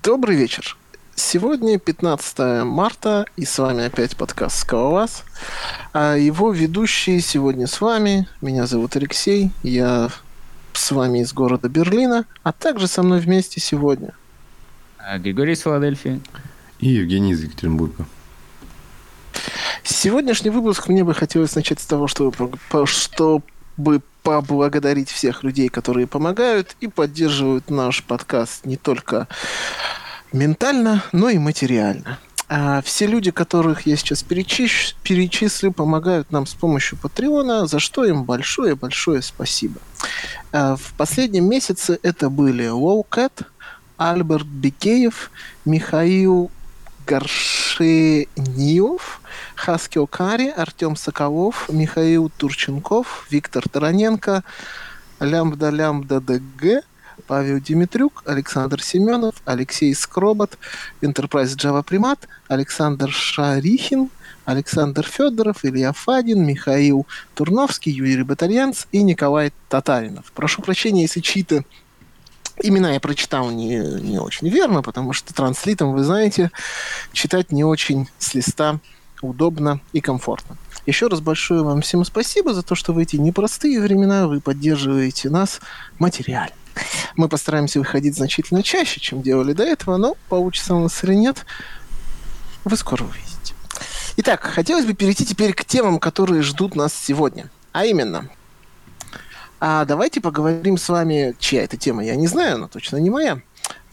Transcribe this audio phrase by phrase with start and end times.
[0.00, 0.76] Добрый вечер.
[1.14, 5.24] Сегодня 15 марта, и с вами опять подкаст «Скалолаз».
[5.92, 8.26] А его ведущие сегодня с вами.
[8.40, 10.08] Меня зовут Алексей, я
[10.72, 14.14] с вами из города Берлина, а также со мной вместе сегодня.
[14.96, 16.22] А, Григорий из Филадельфии.
[16.78, 18.06] И Евгений из Екатеринбурга.
[19.82, 22.34] Сегодняшний выпуск мне бы хотелось начать с того, чтобы,
[22.86, 29.28] чтобы поблагодарить всех людей, которые помогают и поддерживают наш подкаст не только
[30.32, 32.18] ментально, но и материально.
[32.54, 34.94] А все люди, которых я сейчас перечис...
[35.02, 39.80] перечислю, помогают нам с помощью Патреона, за что им большое-большое спасибо.
[40.52, 43.42] А в последнем месяце это были Лоукэт,
[43.96, 45.30] Альберт Бекеев,
[45.64, 46.50] Михаил
[47.06, 49.00] Горшениев,
[49.54, 54.42] Хаскил Кари, Артем Соколов, Михаил Турченков, Виктор Тараненко,
[55.20, 56.84] Лямбда Лямбда ДГ,
[57.26, 60.58] Павел Димитрюк, Александр Семенов, Алексей Скробот,
[61.00, 64.10] Enterprise Java Примат, Александр Шарихин,
[64.44, 70.32] Александр Федоров, Илья Фадин, Михаил Турновский, Юрий Батальянц и Николай Татаринов.
[70.32, 71.64] Прошу прощения, если чьи-то
[72.60, 76.50] имена я прочитал не, не очень верно, потому что транслитом, вы знаете,
[77.12, 78.78] читать не очень с листа
[79.20, 80.56] удобно и комфортно.
[80.84, 85.30] Еще раз большое вам всем спасибо за то, что в эти непростые времена вы поддерживаете
[85.30, 85.60] нас
[85.98, 86.54] материально.
[87.16, 91.44] Мы постараемся выходить значительно чаще, чем делали до этого, но получится у нас или нет,
[92.64, 93.54] вы скоро увидите.
[94.16, 97.50] Итак, хотелось бы перейти теперь к темам, которые ждут нас сегодня.
[97.72, 98.28] А именно,
[99.64, 103.40] а давайте поговорим с вами, чья это тема, я не знаю, но точно не моя.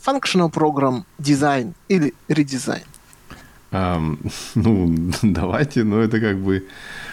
[0.03, 2.81] Functional Program Design или Redesign.
[3.72, 4.17] Um,
[4.56, 6.66] ну, давайте, но это как бы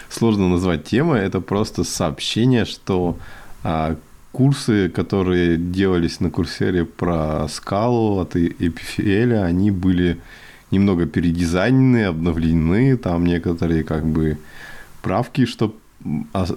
[0.09, 1.21] сложно назвать темой.
[1.21, 3.19] Это просто сообщение, что
[3.63, 3.95] а,
[4.31, 10.19] курсы, которые делались на курсере про скалу от EPFL, они были
[10.71, 12.97] немного передизайнены, обновлены.
[12.97, 14.39] Там некоторые как бы
[15.03, 15.75] правки, чтобы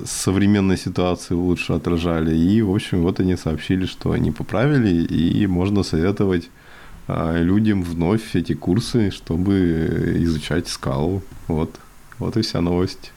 [0.04, 2.36] современной ситуации лучше отражали.
[2.36, 6.50] И, в общем, вот они сообщили, что они поправили, и можно советовать
[7.08, 11.22] а, людям вновь эти курсы, чтобы изучать скалу.
[11.48, 11.70] Вот.
[12.18, 13.12] Вот и вся новость.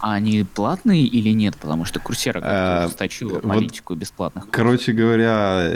[0.00, 1.56] А они платные или нет?
[1.56, 4.48] Потому что Курсера как-то ужесточила политику вот, бесплатных.
[4.50, 5.72] Короче говоря,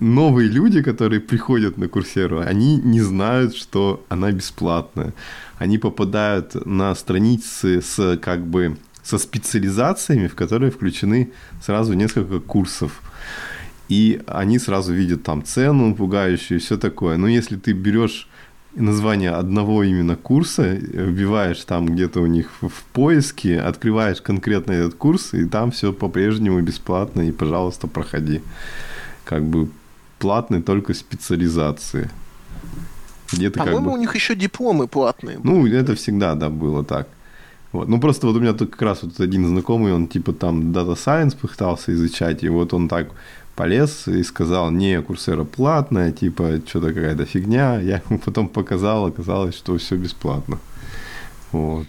[0.00, 5.14] новые люди, которые приходят на Курсеру, они не знают, что она бесплатная.
[5.58, 13.00] Они попадают на страницы с как бы со специализациями, в которые включены сразу несколько курсов.
[13.88, 17.16] И они сразу видят там цену пугающую и все такое.
[17.16, 18.28] Но если ты берешь
[18.74, 25.34] название одного именно курса, вбиваешь там где-то у них в поиске, открываешь конкретно этот курс,
[25.34, 28.42] и там все по-прежнему бесплатно, и, пожалуйста, проходи.
[29.24, 29.68] Как бы
[30.18, 32.10] платные только специализации.
[33.32, 33.94] Где-то По-моему, как бы...
[33.94, 35.38] у них еще дипломы платные.
[35.42, 37.08] Ну, это всегда, да, было так.
[37.72, 37.88] Вот.
[37.88, 40.94] Ну, просто вот у меня тут как раз вот один знакомый, он типа там Data
[40.94, 43.10] Science пытался изучать, и вот он так
[43.58, 47.80] полез и сказал, не, курсера платная, типа, что-то какая-то фигня.
[47.80, 50.60] Я ему потом показал, оказалось, что все бесплатно.
[51.50, 51.88] Вот.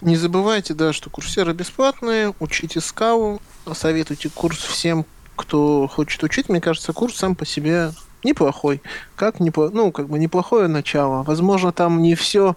[0.00, 3.42] Не забывайте, да, что курсеры бесплатные, учите скалу,
[3.74, 5.04] советуйте курс всем,
[5.36, 6.48] кто хочет учить.
[6.48, 7.92] Мне кажется, курс сам по себе
[8.24, 8.80] неплохой.
[9.14, 9.68] Как непло...
[9.68, 11.22] ну, как бы неплохое начало.
[11.22, 12.56] Возможно, там не все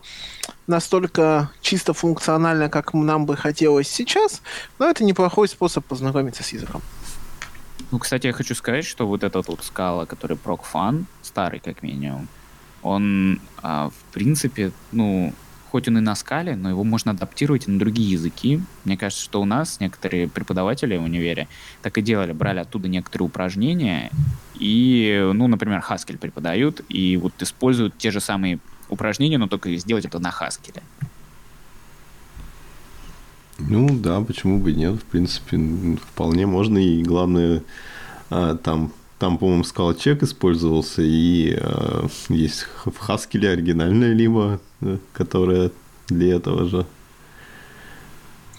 [0.67, 4.41] настолько чисто функционально, как нам бы хотелось сейчас,
[4.77, 6.81] но это неплохой способ познакомиться с языком.
[7.91, 12.27] Ну, кстати, я хочу сказать, что вот этот вот скала, который прокфан, старый как минимум,
[12.81, 15.33] он, а, в принципе, ну,
[15.71, 18.61] хоть он и на скале, но его можно адаптировать на другие языки.
[18.85, 21.47] Мне кажется, что у нас некоторые преподаватели в универе
[21.81, 24.11] так и делали, брали оттуда некоторые упражнения
[24.55, 30.05] и, ну, например, Haskell преподают и вот используют те же самые упражнения, но только сделать
[30.05, 30.81] это на Haskell.
[33.59, 37.63] Ну да, почему бы нет, в принципе, вполне можно, и главное,
[38.29, 45.71] а, там, там по-моему, скалчек использовался, и э, есть в Хаскеле оригинальная либо, э, которая
[46.07, 46.85] для этого же.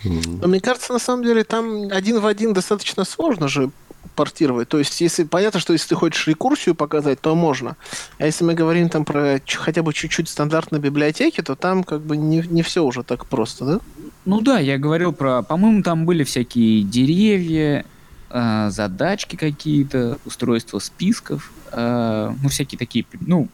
[0.04, 3.70] Но мне кажется, на самом деле, там один в один достаточно сложно же
[4.14, 4.68] портировать.
[4.68, 7.76] То есть, если понятно, что если ты хочешь рекурсию показать, то можно.
[8.18, 12.16] А если мы говорим там про хотя бы чуть-чуть стандартной библиотеки, то там как бы
[12.16, 13.80] не, не все уже так просто, да?
[14.24, 17.84] Ну да, я говорил про, по-моему, там были всякие деревья,
[18.30, 23.48] э, задачки какие-то, устройство списков, э, ну всякие такие, ну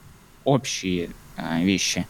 [0.45, 2.07] общие э, вещи.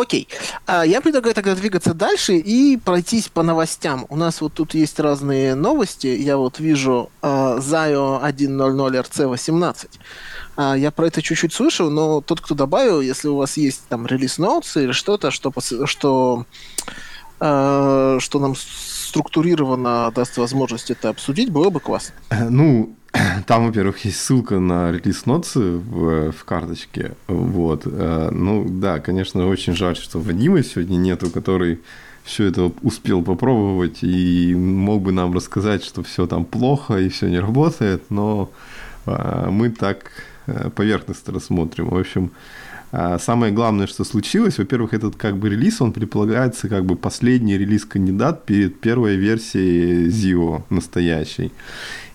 [0.00, 0.28] Окей.
[0.66, 4.06] А, я предлагаю тогда двигаться дальше и пройтись по новостям.
[4.08, 6.06] У нас вот тут есть разные новости.
[6.06, 9.88] Я вот вижу Zayo 1.0.0 RC18.
[10.56, 14.06] Uh, я про это чуть-чуть слышал, но тот, кто добавил, если у вас есть там
[14.06, 15.52] релиз ноутс или что-то, что,
[15.84, 16.46] что,
[17.40, 22.14] uh, что нам структурированно даст возможность это обсудить, было бы классно.
[22.48, 22.95] Ну,
[23.46, 27.12] Там, во-первых, есть ссылка на релиз ноцы в, в карточке.
[27.28, 27.82] Вот.
[27.86, 31.80] Э, ну да, конечно, очень жаль, что Вадима сегодня нету, который
[32.24, 37.28] все это успел попробовать и мог бы нам рассказать, что все там плохо и все
[37.28, 38.50] не работает, но
[39.06, 40.10] э, мы так
[40.46, 41.88] э, поверхностно рассмотрим.
[41.88, 42.30] В общем,
[42.92, 48.46] Самое главное, что случилось, во-первых, этот как бы релиз, он предполагается как бы последний релиз-кандидат
[48.46, 51.52] перед первой версией ZIO настоящей.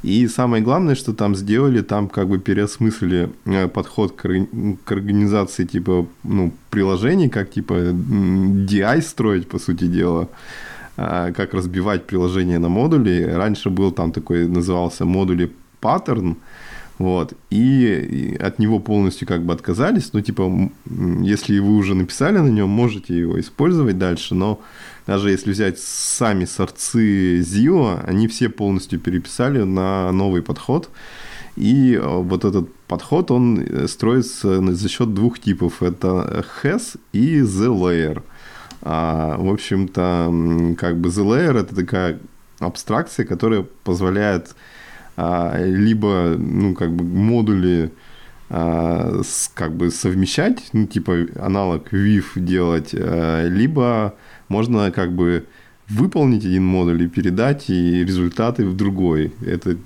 [0.03, 4.27] И самое главное, что там сделали, там как бы переосмыслили э, подход к,
[4.83, 10.27] к организации типа ну, приложений, как типа DI строить, по сути дела
[10.97, 13.23] а, как разбивать приложение на модули.
[13.23, 16.37] Раньше был там такой, назывался модули паттерн,
[17.01, 20.71] вот, и от него полностью как бы отказались, ну, типа,
[21.21, 24.61] если вы уже написали на нем, можете его использовать дальше, но
[25.07, 30.89] даже если взять сами сорцы Zio, они все полностью переписали на новый подход.
[31.55, 35.81] И э, вот этот подход, он э, строится за счет двух типов.
[35.81, 38.21] Это has и the layer.
[38.83, 42.19] А, в общем-то, как бы the layer это такая
[42.59, 44.55] абстракция, которая позволяет
[45.17, 47.91] либо, ну, как бы модули
[48.53, 49.21] а,
[49.53, 54.15] как бы совмещать, ну, типа аналог VIF делать, а, либо
[54.49, 55.45] можно как бы
[55.87, 59.31] выполнить один модуль и передать и результаты в другой.
[59.45, 59.77] Это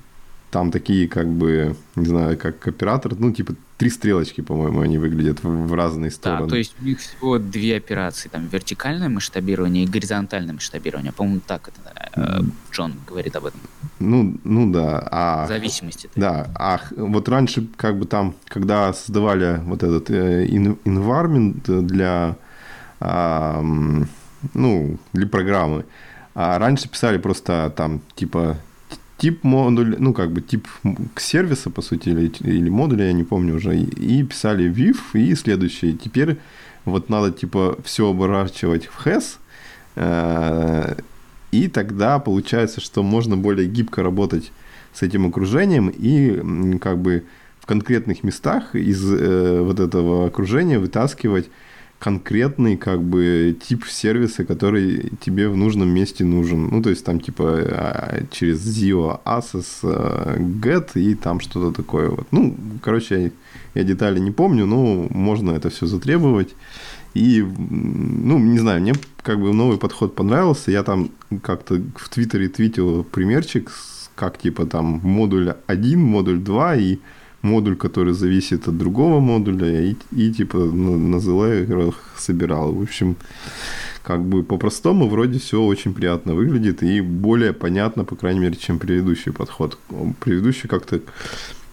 [0.49, 5.43] там такие как бы, не знаю, как оператор, ну, типа три стрелочки, по-моему, они выглядят
[5.43, 6.43] в, в разные стороны.
[6.45, 11.11] Да, то есть у них всего две операции, там вертикальное масштабирование и горизонтальное масштабирование.
[11.11, 12.41] По-моему, так это э,
[12.71, 13.59] Джон говорит об этом.
[13.99, 15.07] Ну, ну да.
[15.11, 16.09] А, Зависимости.
[16.15, 22.35] Да, а вот раньше как бы там, когда создавали вот этот э, environment для
[22.99, 23.61] э,
[24.53, 25.85] ну, для программы.
[26.33, 28.57] А раньше писали просто там, типа,
[29.17, 30.67] тип модуль, ну, как бы тип
[31.15, 35.93] сервиса, по сути, или, или модуля, я не помню уже, и писали VIF и следующий.
[35.93, 36.37] Теперь
[36.83, 39.37] вот надо, типа, все оборачивать в HAS,
[39.95, 40.95] э,
[41.51, 44.51] и тогда получается, что можно более гибко работать
[44.93, 47.23] с этим окружением и как бы
[47.59, 51.49] в конкретных местах из э, вот этого окружения вытаскивать
[51.99, 56.67] конкретный как бы тип сервиса, который тебе в нужном месте нужен.
[56.69, 62.09] Ну, то есть там типа а, через Zio, Asus, э, Get и там что-то такое
[62.09, 62.27] вот.
[62.31, 63.31] Ну, короче, я,
[63.73, 66.55] я детали не помню, но можно это все затребовать.
[67.15, 68.93] И, ну, не знаю, мне
[69.23, 70.71] как бы новый подход понравился.
[70.71, 71.09] Я там
[71.41, 73.71] как-то в Твиттере твитил примерчик,
[74.15, 76.97] как типа там модуль 1, модуль 2 и
[77.45, 82.73] модуль, который зависит от другого модуля, и, и типа на, на ZLA собирал.
[82.73, 83.15] В общем,
[84.03, 88.79] как бы по-простому вроде все очень приятно выглядит и более понятно, по крайней мере, чем
[88.79, 89.77] предыдущий подход.
[90.19, 90.99] Предыдущий как-то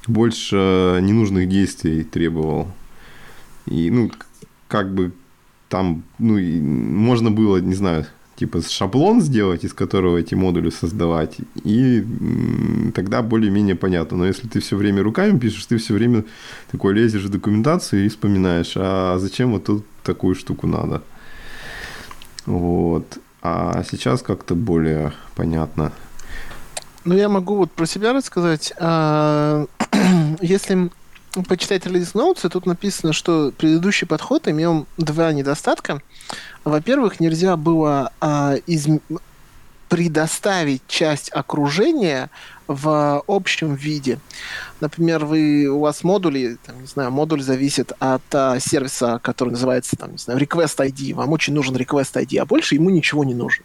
[0.06, 2.68] больше ненужных действий требовал.
[3.66, 4.10] И, ну,
[4.68, 5.12] как бы
[5.68, 8.06] там, ну, можно было, не знаю,
[8.42, 12.04] типа шаблон сделать, из которого эти модули создавать, и
[12.92, 14.16] тогда более-менее понятно.
[14.16, 16.24] Но если ты все время руками пишешь, ты все время
[16.72, 21.02] такой лезешь в документацию и вспоминаешь, а зачем вот тут такую штуку надо.
[22.46, 23.18] Вот.
[23.42, 25.92] А сейчас как-то более понятно.
[27.04, 28.72] Ну, я могу вот про себя рассказать.
[28.80, 29.66] А,
[30.40, 30.90] если
[31.48, 36.02] почитать релиз ноутсы, тут написано, что предыдущий подход имел два недостатка.
[36.64, 38.86] Во-первых, нельзя было а, из...
[39.88, 42.30] предоставить часть окружения
[42.66, 44.18] в общем виде.
[44.80, 49.96] Например, вы, у вас модули, там, не знаю, модуль зависит от а, сервиса, который называется,
[49.96, 51.14] там, не знаю, request ID.
[51.14, 53.64] Вам очень нужен request ID, а больше ему ничего не нужно.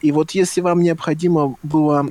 [0.00, 2.06] И вот если вам необходимо было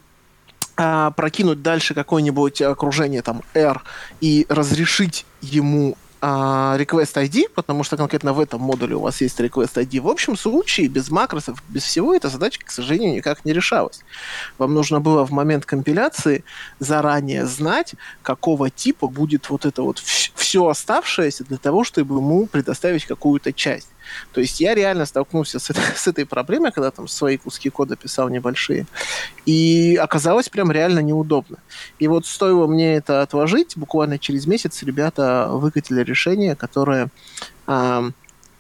[0.81, 3.83] а, прокинуть дальше какое-нибудь окружение, там, R,
[4.21, 9.38] и разрешить ему а, request ID, потому что конкретно в этом модуле у вас есть
[9.41, 10.00] request ID.
[10.00, 14.05] В общем случае, без макросов, без всего, эта задача, к сожалению, никак не решалась.
[14.57, 16.45] Вам нужно было в момент компиляции
[16.79, 23.03] заранее знать, какого типа будет вот это вот все оставшееся для того, чтобы ему предоставить
[23.03, 23.89] какую-то часть.
[24.34, 28.30] То есть я реально столкнулся с, с этой проблемой, когда там свои куски кода писал
[28.30, 28.86] небольшие,
[29.46, 31.58] и оказалось прям реально неудобно.
[32.00, 37.10] И вот стоило мне это отложить, буквально через месяц ребята выкатили решение, которое
[37.66, 38.12] А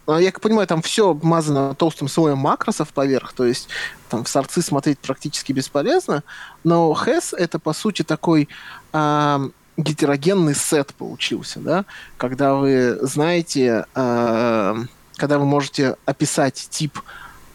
[0.07, 3.69] я как понимаю, там все обмазано толстым слоем макросов поверх, то есть
[4.09, 6.23] там в сорцы смотреть практически бесполезно,
[6.63, 8.49] но HES это по сути такой
[8.91, 11.85] э, гетерогенный сет получился, да,
[12.17, 14.75] когда вы знаете, э,
[15.19, 16.99] когда вы можете описать тип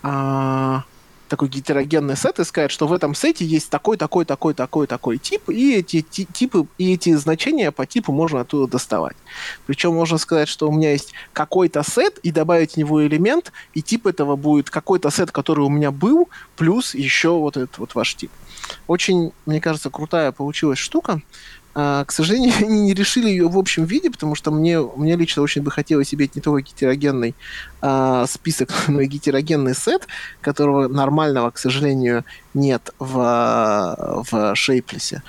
[0.02, 0.80] э,
[1.28, 5.18] такой гетерогенный сет и сказать, что в этом сете есть такой, такой, такой, такой, такой
[5.18, 9.16] тип, и эти типы, и эти значения по типу можно оттуда доставать.
[9.66, 13.82] Причем можно сказать, что у меня есть какой-то сет, и добавить в него элемент, и
[13.82, 18.14] тип этого будет какой-то сет, который у меня был, плюс еще вот этот вот ваш
[18.14, 18.30] тип.
[18.86, 21.20] Очень, мне кажется, крутая получилась штука.
[21.74, 25.42] А, к сожалению, они не решили ее в общем виде, потому что мне, мне лично
[25.42, 27.34] очень бы хотелось иметь не только гетерогенный
[27.80, 30.06] а, список, но и гетерогенный сет,
[30.40, 35.20] которого нормального, к сожалению, нет в, в Shapeless.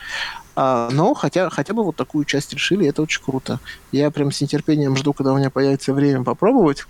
[0.55, 3.59] А, но хотя, хотя бы вот такую часть решили, это очень круто.
[3.91, 6.85] Я прям с нетерпением жду, когда у меня появится время попробовать.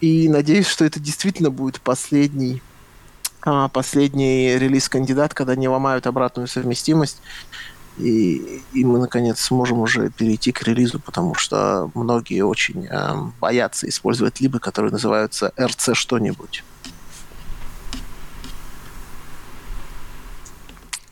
[0.00, 2.62] И надеюсь, что это действительно будет последний
[3.42, 7.20] а, последний релиз-кандидат, когда не ломают обратную совместимость
[8.00, 13.88] и, и мы, наконец, сможем уже перейти к релизу, потому что многие очень э, боятся
[13.88, 16.64] использовать либо, которые называются RC что-нибудь.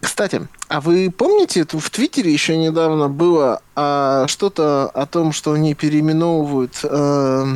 [0.01, 5.75] Кстати, а вы помните, в Твиттере еще недавно было а, что-то о том, что они
[5.75, 7.47] переименовывают, э,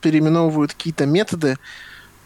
[0.00, 1.58] переименовывают какие-то методы,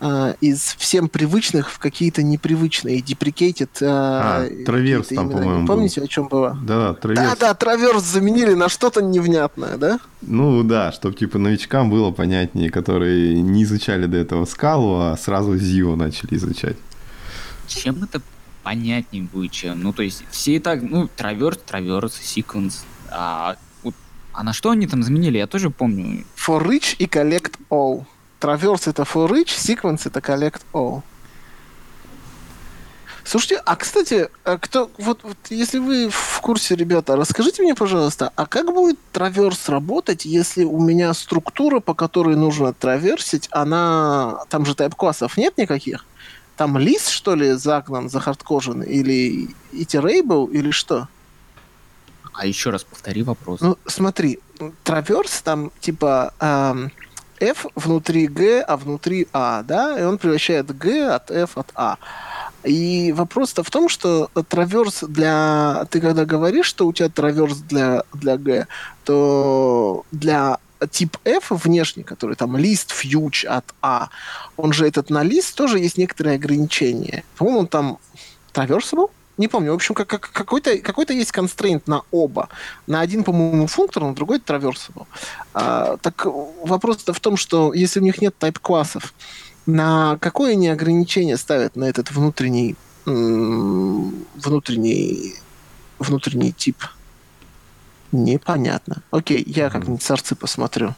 [0.01, 3.71] э, из всем привычных в какие-то непривычные, deprecated.
[3.81, 6.07] Э, а, траверс там, по-моему, Помните, был.
[6.07, 6.59] о чем было?
[6.63, 7.31] Да, траверс.
[7.31, 10.01] Да, да, траверс заменили на что-то невнятное, да?
[10.23, 15.57] Ну да, чтобы типа новичкам было понятнее, которые не изучали до этого скалу, а сразу
[15.57, 16.77] Зио начали изучать.
[17.67, 18.21] Чем это
[18.63, 19.83] понятнее будет, чем?
[19.83, 23.57] Ну, то есть, все и так, ну, траверс, траверс, секвенс, а,
[24.33, 26.25] а на что они там заменили, я тоже помню.
[26.37, 28.05] For rich и collect all.
[28.45, 31.03] Traverse это for each, sequence это collect all.
[33.25, 38.31] Слушайте, а кстати, а кто, вот, вот если вы в курсе, ребята, расскажите мне, пожалуйста,
[38.37, 44.41] а как будет траверс работать, если у меня структура, по которой нужно траверсить, она...
[44.51, 46.05] Там же тайп-классов нет никаких?
[46.59, 48.83] Там лист, что ли, загнан, захардкожен?
[48.83, 51.09] Или iterable, или что?
[52.35, 53.63] А еще раз повтори вопрос.
[53.63, 54.39] Ну, смотри,
[54.83, 56.93] траверс там, типа, эм,
[57.45, 61.99] F внутри G, а внутри A, да, и он превращает G от F от A.
[62.65, 65.87] И вопрос-то в том, что траверс для...
[65.91, 68.67] Ты когда говоришь, что у тебя траверс для, для G,
[69.05, 70.59] то для
[70.91, 74.09] тип F внешний, который там лист фьюч от А,
[74.57, 77.25] он же этот на лист тоже есть некоторые ограничения.
[77.37, 77.99] По-моему, он там
[78.53, 79.11] traversable?
[79.37, 79.73] Не помню.
[79.73, 82.49] В общем, как, как, какой-то, какой-то есть констрейнт на оба.
[82.87, 85.07] На один, по-моему, функтор, на другой traversable.
[85.53, 89.15] А, так вопрос-то в том, что если у них нет тайп-классов,
[89.67, 92.77] на какое они ограничение ставят на этот внутренний
[93.07, 95.35] внутренний
[95.99, 96.77] внутренний тип?
[98.13, 99.03] Непонятно.
[99.11, 100.95] Окей, я как-нибудь сорцы посмотрю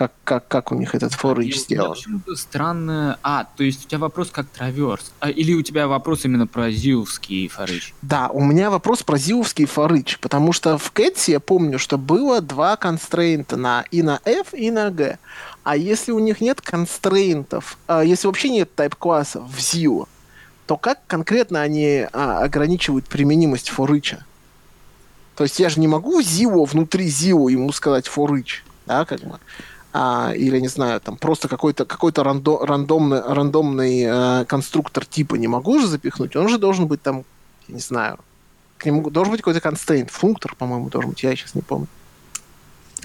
[0.00, 1.92] как, как, как у них этот форыч сделал.
[1.92, 3.18] Почему-то странно.
[3.22, 5.12] А, то есть у тебя вопрос как траверс.
[5.20, 7.92] А, или у тебя вопрос именно про зиовский форыч?
[8.00, 12.40] Да, у меня вопрос про зиовский форыч, потому что в Кэтсе я помню, что было
[12.40, 15.18] два констрейнта на и на F, и на G.
[15.64, 20.08] А если у них нет констрейнтов, а если вообще нет тайп-классов в ZIO,
[20.64, 24.24] то как конкретно они а, ограничивают применимость форыча?
[25.36, 29.38] То есть я же не могу ZIO внутри ZIO ему сказать форыч, да, как бы
[29.92, 35.48] а, или, не знаю, там просто какой-то какой рандо, рандомный, рандомный э, конструктор типа не
[35.48, 37.24] могу же запихнуть, он же должен быть там,
[37.68, 38.18] я не знаю,
[38.78, 41.88] к нему должен быть какой-то констрейнт, функтор, по-моему, должен быть, я сейчас не помню.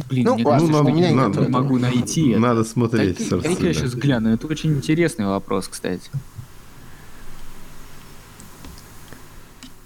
[0.09, 2.35] Блин, ну, кажется, ну, я надо, не могу найти.
[2.35, 2.69] Надо это.
[2.69, 3.17] смотреть.
[3.17, 6.09] Так, сорцы, я сейчас гляну, это очень интересный вопрос, кстати.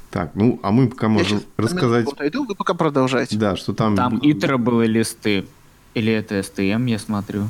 [0.10, 2.08] Так, ну, а мы пока можем рассказать...
[2.20, 3.38] Я иду, вы пока продолжайте.
[3.38, 3.96] Да, что там...
[3.96, 5.46] Там итера были листы.
[5.94, 7.50] Или это STM, я смотрю.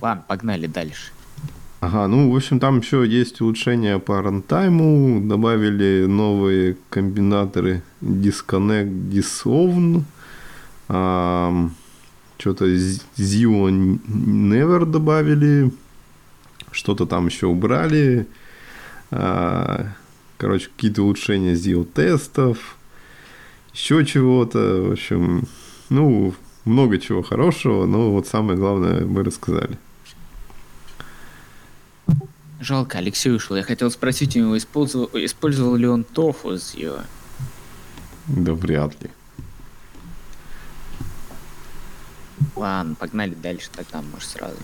[0.00, 1.12] Ладно, погнали дальше.
[1.80, 10.02] Ага, ну, в общем, там еще есть улучшения по рантайму, добавили новые комбинаторы Disconnect, Dissolve,
[10.88, 11.70] а,
[12.36, 15.72] что-то Zio Never добавили,
[16.70, 18.26] что-то там еще убрали,
[19.10, 19.86] а,
[20.36, 22.76] короче, какие-то улучшения Zio тестов,
[23.72, 25.44] еще чего-то, в общем,
[25.90, 29.78] ну, много чего хорошего, но вот самое главное мы рассказали.
[32.60, 33.56] Жалко, Алексей ушел.
[33.56, 37.00] Я хотел спросить у него, использовал, использовал ли он тофу с ее.
[38.26, 39.10] Да вряд ли.
[42.54, 44.56] Ладно, погнали дальше тогда, может, сразу.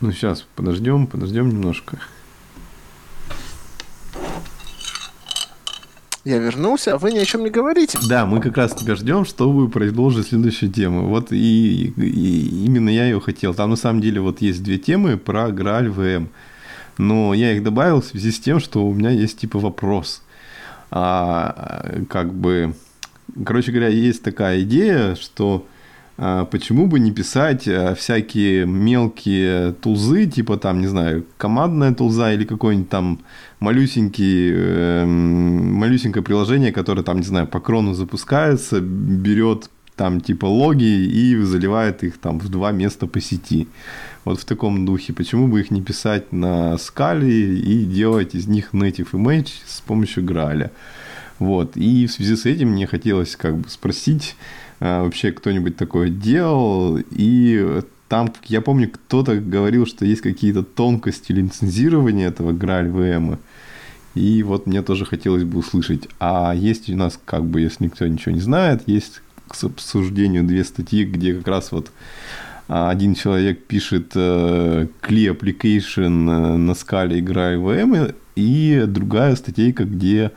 [0.00, 1.98] Ну, сейчас, подождем, подождем немножко.
[6.24, 7.98] Я вернулся, а вы ни о чем не говорите.
[8.06, 11.08] Да, мы как раз тебя ждем, чтобы продолжить следующую тему.
[11.08, 13.54] Вот и, и именно я ее хотел.
[13.54, 16.28] Там на самом деле вот есть две темы про Грааль ВМ.
[16.98, 20.22] Но я их добавил в связи с тем, что у меня есть типа вопрос.
[20.90, 22.74] А, как бы,
[23.46, 25.66] короче говоря, есть такая идея, что
[26.50, 32.44] почему бы не писать а, всякие мелкие тулзы, типа там, не знаю, командная тулза или
[32.44, 33.20] какой-нибудь там
[33.58, 40.84] малюсенький, э, малюсенькое приложение, которое там, не знаю, по крону запускается, берет там типа логи
[40.84, 43.68] и заливает их там в два места по сети.
[44.26, 45.14] Вот в таком духе.
[45.14, 50.24] Почему бы их не писать на скале и делать из них native image с помощью
[50.24, 50.70] Граля?
[51.38, 51.78] Вот.
[51.78, 56.98] И в связи с этим мне хотелось как бы спросить, а, вообще кто-нибудь такое делал,
[57.10, 63.38] и там, я помню, кто-то говорил, что есть какие-то тонкости лицензирования этого Граль ВМ.
[64.16, 66.08] И вот мне тоже хотелось бы услышать.
[66.18, 70.64] А есть у нас, как бы, если никто ничего не знает, есть к обсуждению две
[70.64, 71.92] статьи, где как раз вот
[72.66, 79.84] а, один человек пишет э, CLI Application э, на скале игра ВМ, и другая статейка,
[79.84, 80.32] где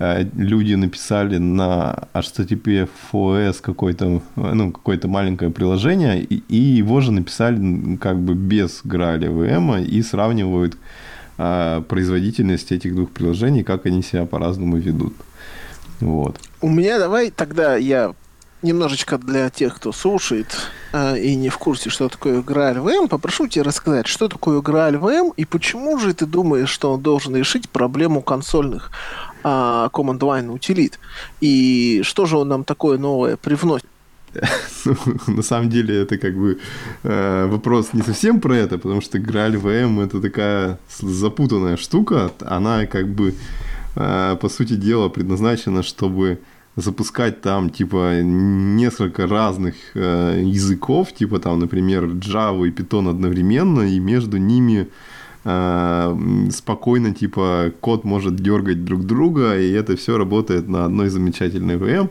[0.00, 7.96] люди написали на HTTP FOS какое-то, ну, какое-то маленькое приложение, и, и его же написали
[7.96, 10.78] как бы без Граля VM и сравнивают
[11.36, 15.14] а, производительность этих двух приложений, как они себя по-разному ведут.
[16.00, 16.40] Вот.
[16.62, 18.14] У меня давай тогда я
[18.62, 20.46] немножечко для тех, кто слушает
[20.92, 25.44] э, и не в курсе, что такое ВМ, попрошу тебя рассказать, что такое ВМ и
[25.44, 28.90] почему же ты думаешь, что он должен решить проблему консольных
[29.42, 30.98] э, Command Line утилит.
[31.40, 33.86] И что же он нам такое новое привносит?
[34.84, 36.58] Ну, на самом деле это как бы
[37.02, 43.08] э, вопрос не совсем про это, потому что ВМ это такая запутанная штука, она как
[43.08, 43.34] бы
[43.96, 46.38] э, по сути дела предназначена, чтобы
[46.76, 53.98] запускать там, типа, несколько разных э, языков, типа там, например, Java и Python одновременно, и
[53.98, 54.88] между ними
[55.42, 62.10] спокойно, типа, код может дергать друг друга, и это все работает на одной замечательной VM.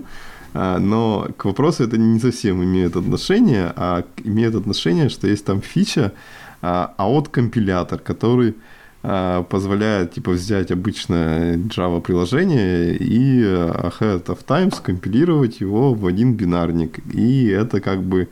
[0.54, 5.62] Э, но к вопросу это не совсем имеет отношение, а имеет отношение, что есть там
[5.62, 6.14] фича,
[6.62, 8.56] а от компилятор, который
[9.02, 16.34] а, позволяет типа взять обычное Java приложение и ahead of time скомпилировать его в один
[16.34, 17.00] бинарник.
[17.14, 18.28] И это как бы,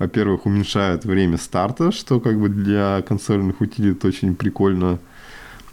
[0.00, 4.98] во-первых, уменьшает время старта, что как бы для консольных утилит очень прикольно,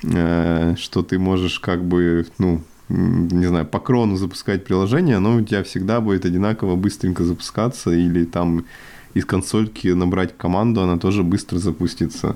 [0.03, 5.41] э, что ты можешь как бы, ну, не знаю, по крону запускать приложение, оно у
[5.41, 8.65] тебя всегда будет одинаково быстренько запускаться, или там
[9.13, 12.35] из консольки набрать команду, она тоже быстро запустится.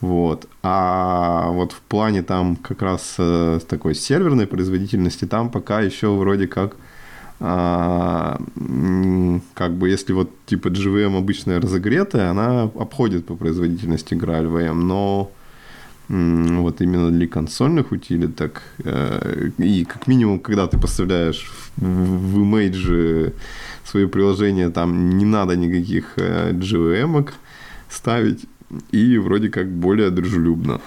[0.00, 0.48] Вот.
[0.62, 6.46] А вот в плане там как раз э, такой серверной производительности там пока еще вроде
[6.46, 6.76] как
[7.38, 8.40] а,
[9.54, 15.30] как бы если вот типа GVM обычная разогретая, она обходит по производительности Graal VM, но
[16.08, 23.34] вот именно для консольных утилиток э, и как минимум, когда ты поставляешь в, Image
[23.84, 27.28] свое приложение, там не надо никаких э, GVM
[27.90, 28.46] ставить,
[28.92, 30.80] и вроде как более дружелюбно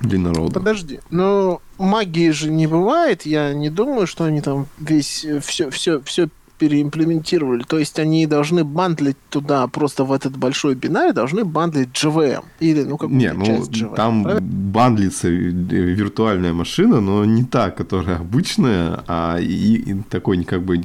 [0.00, 0.54] для народа.
[0.54, 6.00] Подожди, но магии же не бывает, я не думаю, что они там весь все, все,
[6.00, 6.28] все
[6.60, 7.62] переимплементировали.
[7.62, 12.44] То есть они должны бандлить туда просто в этот большой бинарь, должны бандлить GVM.
[12.60, 14.46] Или ну какую Не, ну часть GVM, там правильно?
[14.46, 20.82] бандлится виртуальная машина, но не та, которая обычная, а и, и такой как бы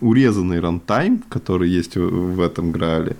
[0.00, 3.16] урезанный рантайм, который есть в этом Граале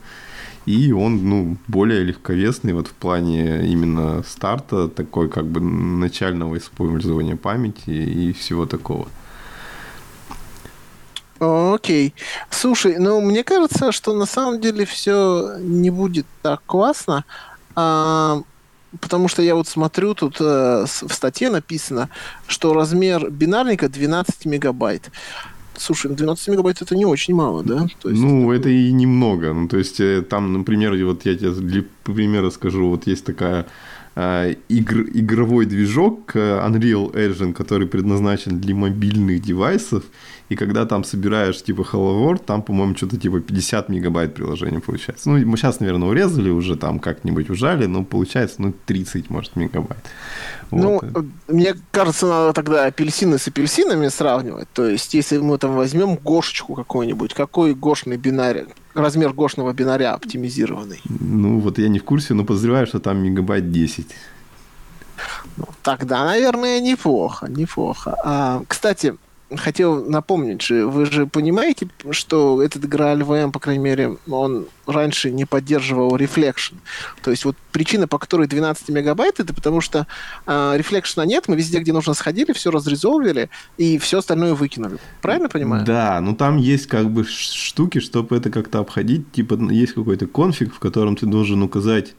[0.66, 7.36] и он, ну, более легковесный вот в плане именно старта, такой как бы начального использования
[7.36, 9.08] памяти и всего такого.
[11.38, 12.14] Окей.
[12.50, 17.24] Слушай, ну мне кажется, что на самом деле все не будет так классно,
[17.74, 18.40] а,
[19.00, 22.08] потому что я вот смотрю, тут а, в статье написано,
[22.46, 25.10] что размер бинарника 12 мегабайт.
[25.78, 27.86] Слушай, 12 ну, мегабайт это не очень мало, да?
[28.02, 29.52] То есть ну, это, это и немного.
[29.52, 33.66] Ну, то есть, э, там, например, вот я тебе для примера скажу, вот есть такая
[34.14, 40.04] э, игр, игровой движок Unreal Engine, который предназначен для мобильных девайсов,
[40.48, 45.28] и когда там собираешь типа Hello World, там, по-моему, что-то типа 50 мегабайт приложения получается.
[45.28, 50.04] Ну, мы сейчас, наверное, урезали уже, там как-нибудь ужали, но получается, ну, 30, может, мегабайт.
[50.70, 51.24] Ну, вот.
[51.48, 54.68] мне кажется, надо тогда апельсины с апельсинами сравнивать.
[54.72, 61.00] То есть, если мы там возьмем гошечку какую-нибудь, какой гошный бинарь, размер гошного бинаря оптимизированный?
[61.08, 64.06] Ну, вот я не в курсе, но подозреваю, что там мегабайт 10.
[65.56, 68.16] Ну, тогда, наверное, неплохо, неплохо.
[68.22, 69.16] А, кстати,
[69.54, 75.44] хотел напомнить вы же понимаете, что этот Graal VM, по крайней мере, он раньше не
[75.44, 76.74] поддерживал Reflection.
[77.22, 80.06] То есть вот причина, по которой 12 мегабайт, это потому что
[80.46, 84.98] э, Reflection нет, мы везде, где нужно, сходили, все разрезовывали и все остальное выкинули.
[85.22, 85.84] Правильно понимаю?
[85.84, 89.30] Да, но там есть как бы штуки, чтобы это как-то обходить.
[89.32, 92.14] Типа есть какой-то конфиг, в котором ты должен указать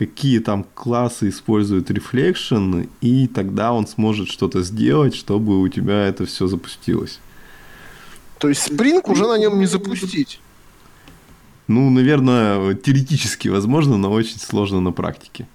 [0.00, 6.24] какие там классы используют Reflection, и тогда он сможет что-то сделать, чтобы у тебя это
[6.24, 7.20] все запустилось.
[8.38, 10.40] То есть Spring уже на нем не запустить?
[11.68, 15.46] Ну, наверное, теоретически возможно, но очень сложно на практике.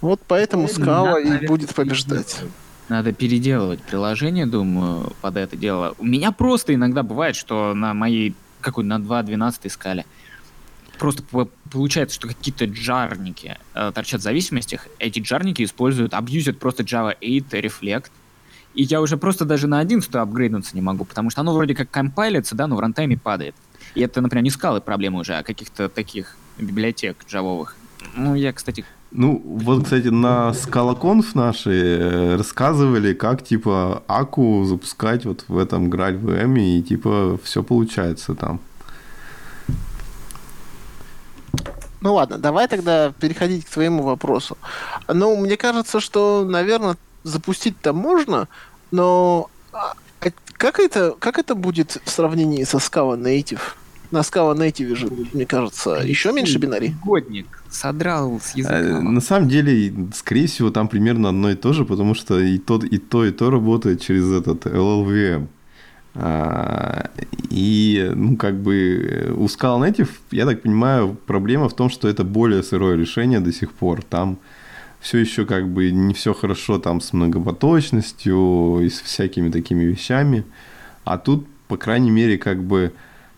[0.00, 2.40] Вот поэтому скала и будет побеждать.
[2.88, 5.94] Надо переделывать приложение, думаю, под это дело.
[5.98, 10.06] У меня просто иногда бывает, что на моей какой на 2.12 скале
[11.00, 11.22] просто
[11.70, 17.46] получается, что какие-то джарники э, торчат в зависимостях, эти джарники используют, абьюзят просто Java 8
[17.50, 18.10] Reflect,
[18.74, 21.90] и я уже просто даже на 11 апгрейднуться не могу, потому что оно вроде как
[21.90, 23.54] компайлится, да, но в рантайме падает.
[23.94, 27.74] И это, например, не скалы проблемы уже, а каких-то таких библиотек джавовых.
[28.14, 28.84] Ну, я, кстати...
[29.10, 35.90] Ну, вот, кстати, на ScalaConf наши э, рассказывали, как, типа, Аку запускать вот в этом
[35.90, 38.60] Граль VM, и, типа, все получается там.
[42.00, 44.56] Ну ладно, давай тогда переходить к твоему вопросу.
[45.06, 48.48] Ну, мне кажется, что, наверное, запустить-то можно,
[48.90, 49.94] но а,
[50.60, 53.60] как это, как это будет в сравнении со Scala Native?
[54.10, 56.94] На Scala Native же, мне кажется, еще меньше бинарий.
[57.02, 58.78] Годник содрал с языка.
[58.78, 62.58] Э, на самом деле, скорее всего, там примерно одно и то же, потому что и
[62.58, 65.46] то, и то, и то работает через этот LLVM.
[66.14, 67.10] А,
[67.50, 72.24] и, ну, как бы у Scala Native, я так понимаю, проблема в том, что это
[72.24, 74.02] более сырое решение до сих пор.
[74.02, 74.38] Там
[75.00, 80.44] все еще как бы не все хорошо там с многопоточностью и с всякими такими вещами.
[81.04, 82.92] А тут, по крайней мере, как бы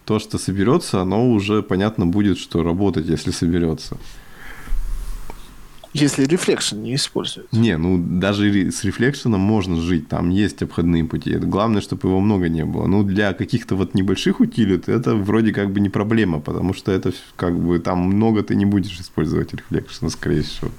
[0.05, 3.97] то, что соберется, оно уже понятно будет, что работать, если соберется.
[5.93, 7.53] Если reflection не используют.
[7.53, 11.37] Не, ну даже с reflection ом можно жить, там есть обходные пути.
[11.37, 12.87] Главное, чтобы его много не было.
[12.87, 17.13] Ну, для каких-то вот небольших утилит это вроде как бы не проблема, потому что это
[17.37, 20.71] как бы там много ты не будешь использовать reflection а, скорее всего.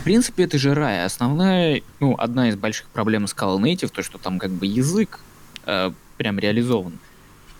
[0.00, 1.04] В принципе, это же рай.
[1.04, 5.20] Основная, ну, одна из больших проблем Scala Native, то, что там как бы язык
[5.66, 6.94] э, прям реализован.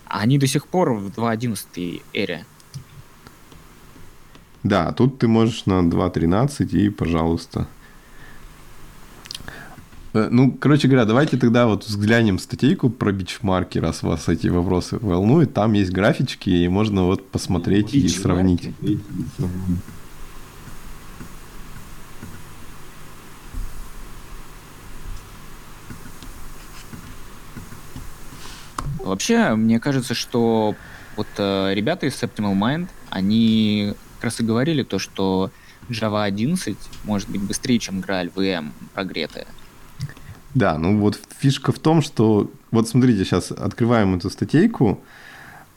[0.07, 2.45] А они до сих пор в 2.11 эре.
[4.67, 7.67] Да, тут ты можешь на 2.13 и, пожалуйста.
[10.13, 14.97] Э, ну, короче говоря, давайте тогда вот взглянем статейку про бичмарки, раз вас эти вопросы
[14.99, 15.53] волнуют.
[15.53, 18.71] Там есть графички, и можно вот посмотреть и сравнить.
[28.99, 30.75] Вообще, мне кажется, что
[31.15, 35.51] вот э, ребята из Optimal Mind, они как раз и говорили то, что
[35.89, 39.47] Java 11 может быть быстрее, чем Graal VM прогретая.
[40.53, 45.03] Да, ну вот фишка в том, что вот смотрите, сейчас открываем эту статейку,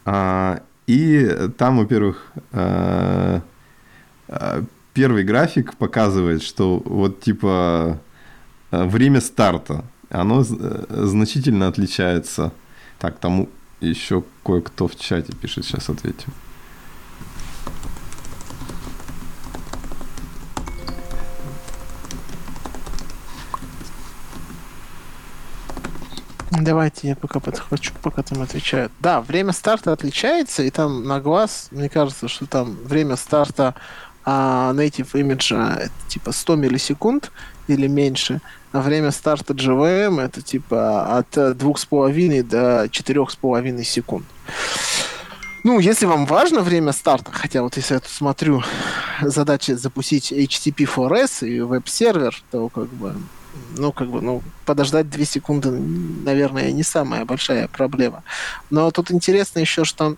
[0.05, 3.43] а, и там, во-первых, а,
[4.29, 8.01] а, первый график показывает, что вот типа
[8.71, 12.53] а, время старта, оно значительно отличается.
[12.99, 13.49] Так, там
[13.81, 16.33] еще кое-кто в чате пишет, сейчас ответим.
[26.51, 28.93] Давайте я пока подхвачу, пока там отвечают.
[28.99, 33.75] Да, время старта отличается, и там на глаз, мне кажется, что там время старта
[34.25, 37.31] а, native image это типа 100 миллисекунд
[37.69, 38.41] или меньше,
[38.73, 44.27] а время старта JVM это типа от 2,5 до 4,5 секунд.
[45.63, 48.63] Ну, если вам важно время старта, хотя вот если я тут смотрю
[49.21, 53.15] задача запустить HTTP 4S и веб-сервер, то как бы
[53.77, 58.23] ну, как бы, ну, подождать 2 секунды, наверное, не самая большая проблема.
[58.71, 60.17] Но тут интересно еще, что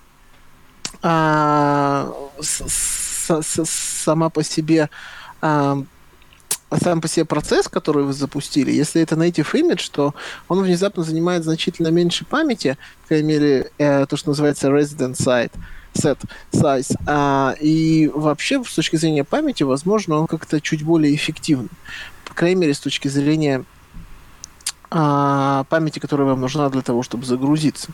[1.03, 4.90] а, с, с, сама по себе
[5.40, 5.83] а,
[6.81, 10.14] сам по себе процесс, который вы запустили, если это native image, то
[10.49, 15.53] он внезапно занимает значительно меньше памяти, по крайней мере, э, то, что называется resident site,
[15.95, 16.18] set
[16.53, 16.97] size.
[17.07, 21.68] А, и вообще, с точки зрения памяти, возможно, он как-то чуть более эффективный.
[22.33, 23.62] По крайней мере, с точки зрения
[24.90, 27.90] а, памяти, которая вам нужна для того, чтобы загрузиться.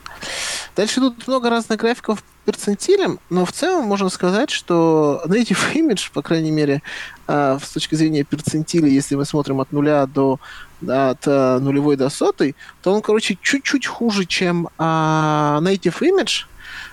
[0.77, 6.23] Дальше тут много разных графиков перцентилем, но в целом можно сказать, что native image, по
[6.23, 6.83] крайней мере,
[7.27, 10.39] а, с точки зрения перцентиля, если мы смотрим от нуля до
[10.87, 16.47] от а, нулевой до сотой, то он, короче, чуть-чуть хуже, чем native image,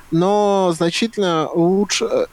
[0.09, 2.27] но значительно лучше,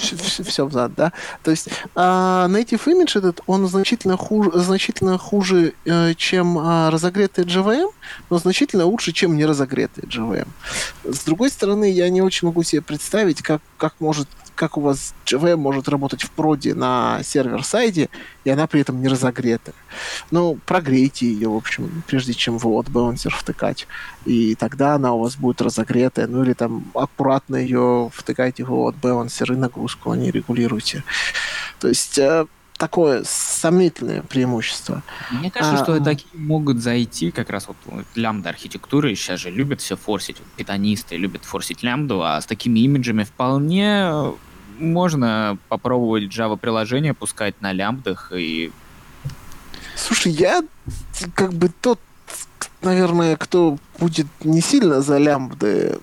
[0.44, 1.12] все взад, да.
[1.42, 7.44] То есть а, Native Image этот, он значительно хуже, значительно хуже э, чем а, разогретый
[7.44, 7.90] JVM,
[8.30, 10.48] но значительно лучше, чем не разогретый JVM.
[11.04, 14.28] С другой стороны, я не очень могу себе представить, как, как может
[14.60, 18.10] как у вас JVM может работать в проде на сервер-сайде,
[18.44, 19.72] и она при этом не разогрета.
[20.30, 23.88] Ну, прогрейте ее, в общем, прежде чем в load balancer втыкать.
[24.26, 26.26] И тогда она у вас будет разогретая.
[26.26, 31.04] Ну, или там аккуратно ее втыкайте в load balancer и нагрузку они регулируйте.
[31.78, 32.44] То есть э,
[32.76, 35.02] такое сомнительное преимущество.
[35.30, 37.76] Мне кажется, а, что такие могут зайти как раз вот
[38.14, 39.14] лямбда архитектуры.
[39.14, 40.38] Сейчас же любят все форсить.
[40.38, 44.34] Вот, питонисты любят форсить лямбду, а с такими имиджами вполне
[44.80, 48.72] можно попробовать Java приложение пускать на лямбдах и...
[49.96, 50.62] Слушай, я
[51.34, 52.00] как бы тот,
[52.82, 56.00] наверное, кто будет не сильно за лямбды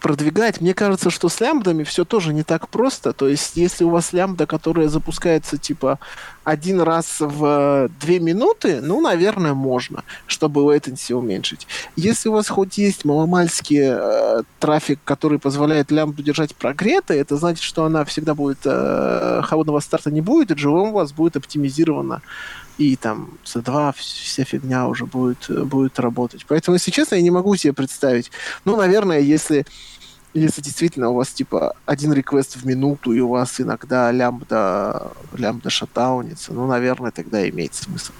[0.00, 0.60] продвигать.
[0.60, 3.12] Мне кажется, что с лямбдами все тоже не так просто.
[3.12, 5.98] То есть, если у вас лямбда, которая запускается типа
[6.44, 11.66] один раз в две минуты, ну, наверное, можно, чтобы latency уменьшить.
[11.96, 17.62] Если у вас хоть есть маломальский э, трафик, который позволяет лямбду держать прогретой, это значит,
[17.62, 22.22] что она всегда будет э, холодного старта не будет, и живом у вас будет оптимизировано
[22.78, 26.44] и там за два вся фигня уже будет, будет работать.
[26.46, 28.30] Поэтому, если честно, я не могу себе представить.
[28.64, 29.64] Ну, наверное, если,
[30.32, 35.70] если действительно у вас типа один реквест в минуту, и у вас иногда лямбда, лямбда
[35.70, 38.12] шатаунится, ну, наверное, тогда имеет смысл.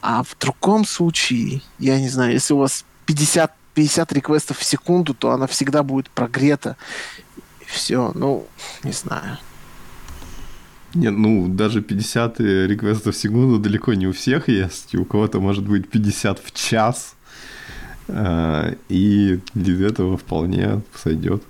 [0.00, 5.12] А в другом случае, я не знаю, если у вас 50, 50 реквестов в секунду,
[5.14, 6.76] то она всегда будет прогрета.
[7.66, 8.46] Все, ну,
[8.82, 9.38] не знаю.
[10.98, 14.94] Не, ну, даже 50 реквестов в секунду далеко не у всех есть.
[14.96, 17.14] У кого-то может быть 50 в час.
[18.08, 21.42] А, и для этого вполне сойдет.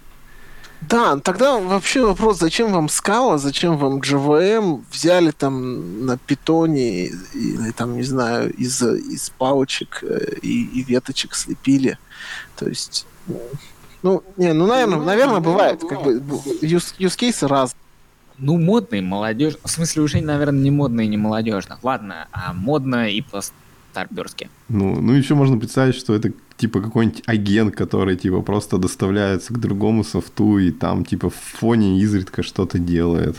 [0.83, 7.71] Да, тогда вообще вопрос, зачем вам скала, зачем вам JVM, взяли там на питоне или
[7.73, 11.99] там, не знаю, из, из палочек э, и, и веточек слепили.
[12.57, 13.07] То есть,
[14.03, 16.19] ну, не, ну, наверное, ну, наверное, бывает, как бы,
[16.63, 17.88] use, use cases разные.
[18.39, 19.57] Ну, модный, молодежь.
[19.65, 21.79] В смысле, уже, наверное, не модно и не молодежно.
[21.83, 24.49] Ладно, а модно и по-старперски.
[24.69, 29.61] Ну, ну, еще можно представить, что это типа какой-нибудь агент, который типа просто доставляется к
[29.61, 33.37] другому софту и там типа в фоне изредка что-то делает.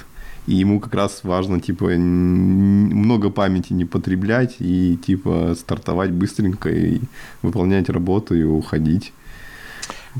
[0.48, 7.02] И ему как раз важно, типа, много памяти не потреблять и, типа, стартовать быстренько и
[7.44, 9.14] выполнять работу и уходить.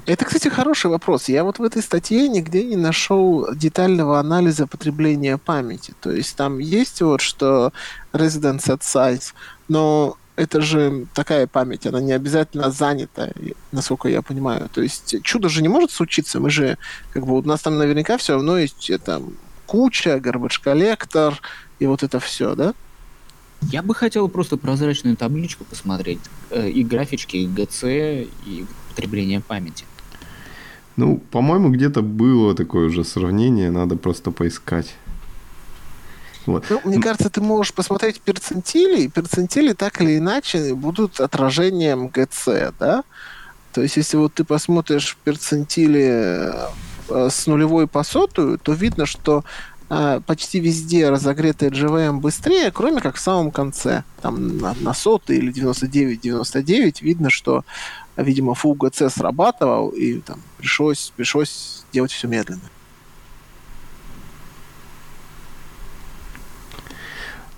[0.06, 1.30] Это, кстати, хороший вопрос.
[1.30, 5.94] Я вот в этой статье нигде не нашел детального анализа потребления памяти.
[6.00, 7.74] То есть там есть вот что
[8.14, 9.34] resident set size,
[9.68, 13.30] но это же такая память, она не обязательно занята,
[13.72, 14.70] насколько я понимаю.
[14.74, 16.40] То есть чудо же не может случиться.
[16.40, 16.78] Мы же,
[17.12, 19.34] как бы, у нас там наверняка все равно есть там
[19.66, 21.40] куча, garbage коллектор
[21.80, 22.74] и вот это все, да?
[23.64, 28.66] Я бы хотел просто прозрачную табличку посмотреть, э, и графички, и ГЦ, и
[29.00, 29.86] потребление памяти.
[30.98, 34.96] Ну, по-моему, где-то было такое уже сравнение, надо просто поискать.
[36.46, 36.66] Вот.
[36.70, 42.74] Ну, мне кажется, ты можешь посмотреть перцентили, и перцентили так или иначе будут отражением ГЦ,
[42.80, 43.04] да?
[43.72, 46.52] То есть, если вот ты посмотришь перцентили
[47.10, 49.46] э, с нулевой по сотую, то видно, что
[49.90, 54.04] э, почти везде разогретый GVM быстрее, кроме как в самом конце.
[54.22, 57.64] Там на, на сотый или 99-99 видно, что
[58.22, 62.70] видимо, FUGC срабатывал, и там пришлось, пришлось делать все медленно.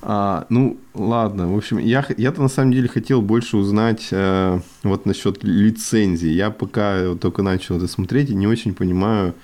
[0.04, 1.52] А, ну, ладно.
[1.52, 6.30] В общем, я, я-то на самом деле хотел больше узнать э, вот насчет лицензии.
[6.30, 9.36] Я пока вот только начал это смотреть и не очень понимаю,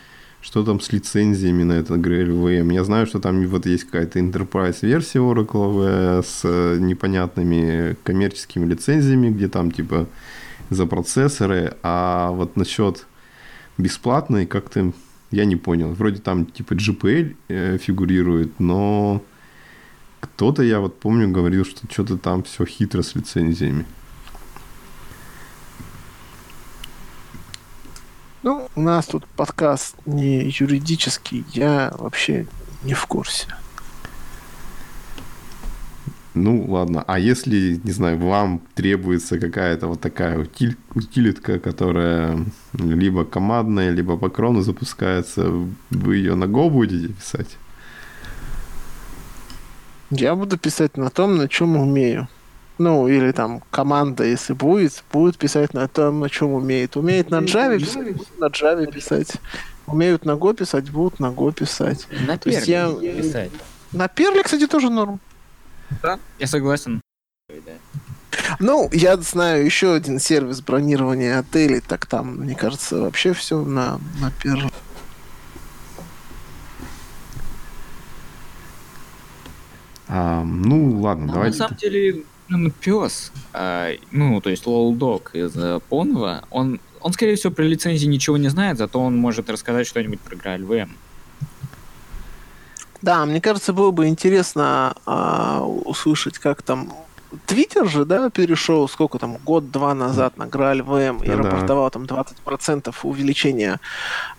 [0.42, 2.74] что там с лицензиями на этот GraalVM.
[2.74, 9.30] Я знаю, что там вот есть какая-то enterprise версия Oracle с э, непонятными коммерческими лицензиями,
[9.30, 10.08] где там типа
[10.70, 13.06] за процессоры, а вот насчет
[13.78, 14.92] бесплатной как-то
[15.30, 15.94] Я не понял.
[15.94, 19.22] Вроде там типа GPL э, фигурирует, но
[20.20, 23.86] кто-то, я вот помню, говорил, что что-то там все хитро с лицензиями.
[28.44, 32.48] Ну, у нас тут подкаст не юридический, я вообще
[32.84, 33.48] не в курсе.
[36.44, 37.04] Ну, ладно.
[37.08, 44.18] А если, не знаю, вам требуется какая-то вот такая утиль, утилитка, которая либо командная, либо
[44.18, 45.52] по крону запускается,
[45.90, 47.58] вы ее на Go будете писать?
[50.10, 52.28] Я буду писать на том, на чем умею.
[52.78, 56.96] Ну, или там команда, если будет, будет писать на том, на чем умеет.
[56.96, 59.34] Умеет на Java писать, будут на Java писать.
[59.88, 62.08] Умеют на Go писать, будут на Go писать.
[62.28, 63.52] На То есть я- писать.
[63.92, 65.20] На Перле, кстати, тоже норм.
[66.02, 67.02] Да, я согласен.
[68.60, 74.00] Ну, я знаю еще один сервис бронирования отелей, так там, мне кажется, вообще все на,
[74.20, 74.70] на Перле.
[80.08, 81.58] А, ну, ладно, Ну, давайте.
[81.58, 87.14] На самом деле, ну, пес, а, ну, то есть лолдог из э, Понва, он, он,
[87.14, 90.90] скорее всего, про лицензии ничего не знает, зато он может рассказать что-нибудь про GraalVM.
[93.02, 96.94] Да, мне кажется, было бы интересно а, услышать, как там
[97.46, 101.44] Твиттер же, да, перешел сколько там, год-два назад на VM и Да-да.
[101.44, 103.80] рапортовал там 20% увеличения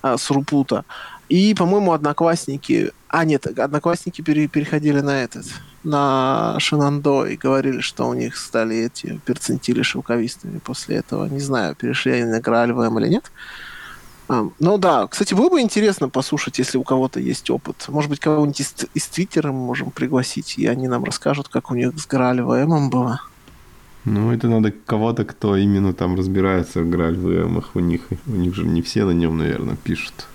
[0.01, 0.85] а, срупута.
[1.29, 2.93] И, по-моему, одноклассники...
[3.09, 5.45] А, нет, одноклассники пере- переходили на этот,
[5.85, 11.27] на Шинандо и говорили, что у них стали эти перцентили шелковистыми после этого.
[11.27, 13.31] Не знаю, перешли они на VM или нет.
[14.29, 17.87] А, Ну да, кстати, было бы интересно послушать, если у кого-то есть опыт.
[17.89, 21.75] Может быть, кого-нибудь из, из Твиттера мы можем пригласить, и они нам расскажут, как у
[21.75, 23.23] них с ВМом было.
[24.05, 27.71] Ну, это надо кого-то, кто именно там разбирается в Граль ВМах.
[27.75, 30.27] У них, у них же не все на нем, наверное, пишут.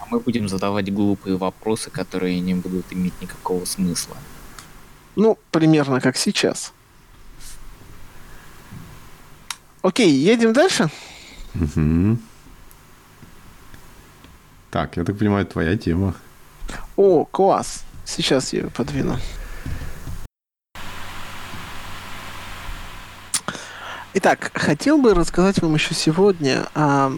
[0.00, 4.16] А мы будем задавать глупые вопросы, которые не будут иметь никакого смысла.
[5.16, 6.72] Ну, примерно как сейчас.
[9.82, 10.90] Окей, едем дальше?
[11.54, 12.20] Мгм.
[14.70, 16.14] Так, я так понимаю, твоя тема.
[16.96, 17.82] О, класс.
[18.04, 19.18] Сейчас я ее подвину.
[24.14, 27.12] Итак, хотел бы рассказать вам еще сегодня о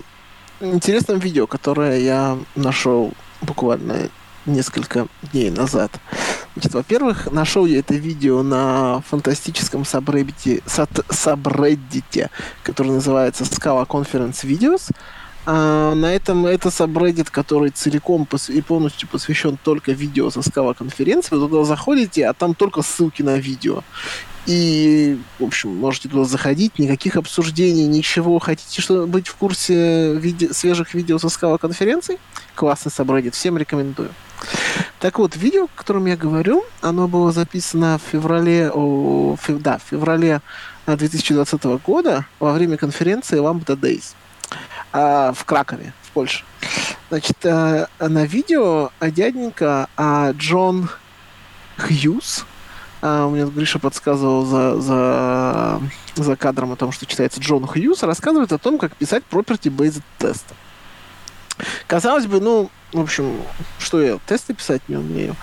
[0.60, 3.12] интересном видео, которое я нашел
[3.42, 4.08] буквально
[4.46, 5.90] несколько дней назад.
[6.54, 10.62] Значит, во-первых, нашел я это видео на фантастическом сабреддите,
[11.10, 12.30] сабреддите,
[12.62, 14.90] который называется Scala Conference Videos.
[15.44, 20.74] А, на этом это сабреддит, который целиком пос- и полностью посвящен только видео со Scala
[20.74, 21.34] конференции.
[21.34, 23.82] Вы туда заходите, а там только ссылки на видео.
[24.46, 28.38] И, в общем, можете туда заходить, никаких обсуждений, ничего.
[28.38, 32.18] Хотите что быть в курсе виде- свежих видео со Scala конференций?
[32.54, 34.10] Классный сабреддит, всем рекомендую.
[34.98, 39.78] Так вот, видео, о котором я говорю, оно было записано в феврале, о, фев- да,
[39.78, 40.40] в феврале
[40.86, 44.21] а, 2020 года во время конференции Lambda Days а,
[44.92, 46.44] в Кракове, в Польше.
[47.12, 50.88] Значит, а, на видео а, дяденька а, Джон
[51.76, 52.46] Хьюз,
[53.02, 55.82] а, у меня тут Гриша подсказывал за, за,
[56.14, 60.54] за кадром о том, что читается Джон Хьюз, рассказывает о том, как писать property-based тесты.
[61.86, 63.42] Казалось бы, ну, в общем,
[63.78, 65.36] что я тесты писать не умею.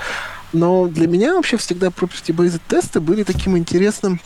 [0.53, 4.19] Но для меня вообще всегда property-based тесты были таким интересным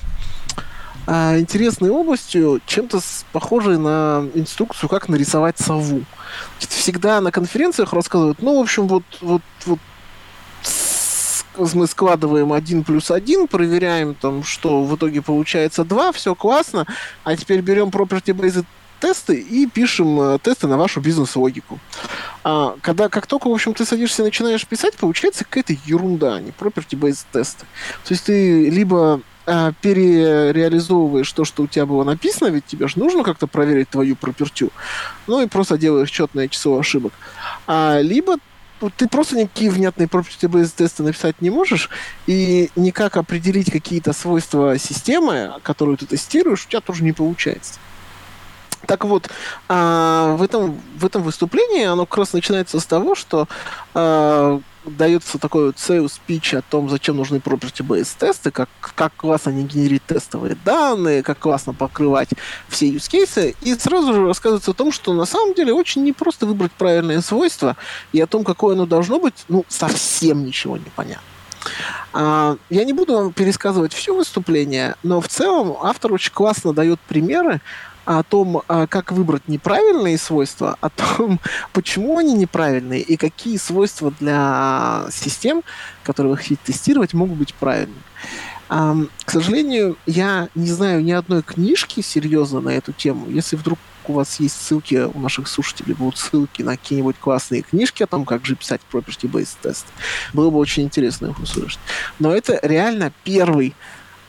[1.05, 2.99] а, интересной областью, чем-то
[3.31, 6.03] похожей на инструкцию, как нарисовать сову.
[6.59, 9.79] Всегда на конференциях рассказывают, ну, в общем, вот, вот, вот
[11.73, 16.85] мы складываем один плюс один, проверяем там, что в итоге получается 2, все классно,
[17.23, 18.65] а теперь берем property-based
[18.99, 21.77] тесты и пишем э, тесты на вашу бизнес-логику.
[22.45, 26.39] А, когда, как только, в общем, ты садишься и начинаешь писать, получается какая-то ерунда, а
[26.39, 27.65] не property-based тесты.
[28.05, 32.99] То есть ты либо а, перереализовываешь то, что у тебя было написано, ведь тебе же
[32.99, 34.71] нужно как-то проверить твою пропертю,
[35.27, 37.13] ну и просто делаешь четное число ошибок.
[37.67, 38.37] А, либо
[38.97, 41.89] ты просто никакие внятные property-based тесты написать не можешь,
[42.27, 47.79] и никак определить какие-то свойства системы, которую ты тестируешь, у тебя тоже не получается.
[48.85, 49.29] Так вот,
[49.69, 53.47] а, в, этом, в этом выступлении оно как раз начинается с того, что
[53.93, 59.51] а, дается такой вот sales speech о том, зачем нужны property-based тесты, как, как классно
[59.51, 62.29] не генерить тестовые данные, как классно покрывать
[62.67, 66.45] все use cases, и сразу же рассказывается о том, что на самом деле очень непросто
[66.45, 67.77] выбрать правильные свойства,
[68.11, 71.23] и о том, какое оно должно быть, ну, совсем ничего не понятно.
[72.11, 76.99] А, я не буду вам пересказывать все выступление, но в целом автор очень классно дает
[77.01, 77.61] примеры
[78.05, 81.39] о том, а, как выбрать неправильные свойства, о том,
[81.73, 85.63] почему они неправильные и какие свойства для систем,
[86.03, 88.01] которые вы хотите тестировать, могут быть правильными.
[88.69, 93.29] К сожалению, я не знаю ни одной книжки серьезно на эту тему.
[93.29, 93.77] Если вдруг
[94.07, 98.25] у вас есть ссылки, у наших слушателей будут ссылки на какие-нибудь классные книжки о том,
[98.25, 99.85] как же писать property-based тест,
[100.33, 101.79] было бы очень интересно их услышать.
[102.19, 103.75] Но это реально первый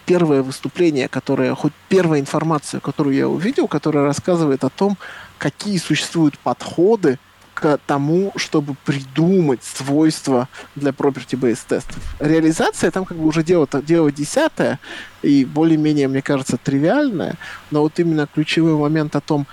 [0.07, 4.97] первое выступление, которое, хоть первая информация, которую я увидел, которая рассказывает о том,
[5.39, 7.19] какие существуют подходы
[7.55, 12.17] к тому, чтобы придумать свойства для property-based тестов.
[12.19, 14.81] Реализация там как бы уже дело, дело десятое
[15.23, 17.37] и более-менее, мне кажется, тривиальное,
[17.71, 19.47] но вот именно ключевой момент о том,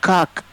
[0.00, 0.44] как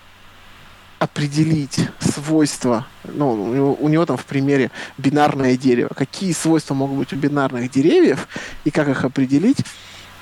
[1.04, 6.98] определить свойства, ну, у него, у него там в примере бинарное дерево, какие свойства могут
[6.98, 8.30] быть у бинарных деревьев
[8.64, 9.58] и как их определить,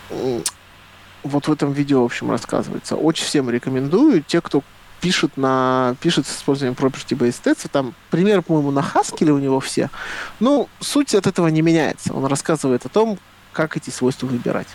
[0.10, 2.96] вот в этом видео, в общем, рассказывается.
[2.96, 4.24] Очень всем рекомендую.
[4.24, 4.64] Те, кто
[5.02, 7.70] пишут на пишет с использованием property based tests.
[7.72, 9.92] Там пример, по-моему, на Haskell у него все.
[10.40, 12.12] Ну, суть от этого не меняется.
[12.12, 13.20] Он рассказывает о том,
[13.54, 14.68] как эти свойства выбирать.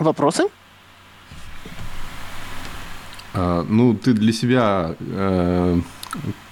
[0.00, 0.48] Вопросы?
[3.36, 5.80] А, ну, ты для себя э,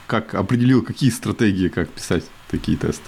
[0.07, 3.03] как определил, какие стратегии, как писать такие тесты?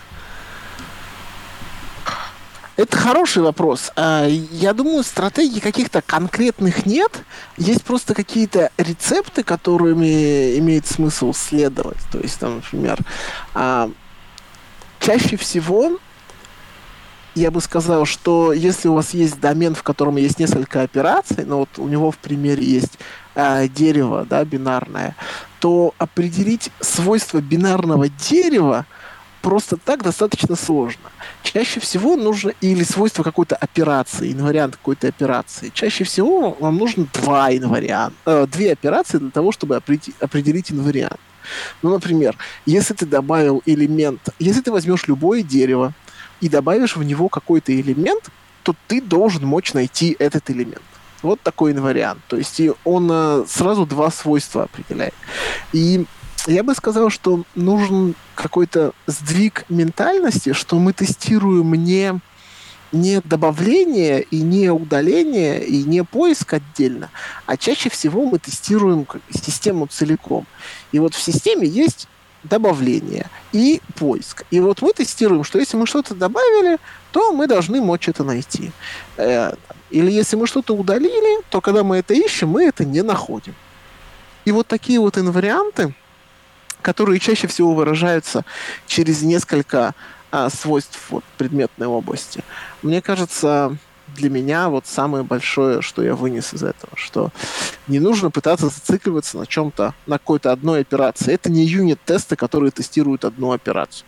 [2.77, 3.93] Это хороший вопрос.
[3.97, 7.23] А, я думаю, стратегий каких-то конкретных нет.
[7.59, 12.01] Есть просто какие-то рецепты, которыми имеет смысл следовать.
[12.11, 12.99] То есть, там, например,
[13.55, 13.91] а,
[15.01, 15.99] чаще всего
[17.35, 21.59] я бы сказал, что если у вас есть домен, в котором есть несколько операций, ну
[21.59, 22.99] вот у него в примере есть
[23.37, 25.15] э, дерево, да, бинарное,
[25.61, 28.87] то определить свойства бинарного дерева
[29.43, 31.11] просто так достаточно сложно.
[31.45, 35.71] Чаще всего нужно или свойство какой-то операции, инвариант какой-то операции.
[35.73, 41.21] Чаще всего вам нужно два инварианта, э, две операции для того, чтобы определить, инвариант.
[41.83, 45.93] Ну, например, если ты добавил элемент, если ты возьмешь любое дерево
[46.41, 48.31] и добавишь в него какой-то элемент,
[48.65, 50.83] то ты должен мочь найти этот элемент.
[51.23, 52.21] Вот такой инвариант.
[52.29, 55.15] То есть и он э, сразу два свойства определяет.
[55.73, 56.05] И
[56.47, 62.21] я бы сказал, что нужен какой-то сдвиг ментальности, что мы тестируем не,
[62.93, 67.11] не добавление и не удаление и не поиск отдельно,
[67.47, 70.47] а чаще всего мы тестируем систему целиком.
[70.93, 72.09] И вот в системе есть
[72.45, 74.45] добавление и поиск.
[74.51, 76.79] И вот мы тестируем, что если мы что-то добавили,
[77.13, 78.73] то мы должны мочь это найти.
[79.17, 79.55] Э,
[79.91, 83.55] или если мы что-то удалили, то когда мы это ищем, мы это не находим.
[84.45, 85.95] И вот такие вот инварианты,
[86.83, 88.45] которые чаще всего выражаются
[88.87, 89.95] через несколько
[90.31, 92.45] а, свойств вот, предметной области.
[92.83, 93.77] Мне кажется,
[94.15, 97.31] для меня вот самое большое, что я вынес из этого, что
[97.87, 101.33] не нужно пытаться зацикливаться на чем-то, на какой-то одной операции.
[101.33, 104.07] Это не юнит-тесты, которые тестируют одну операцию.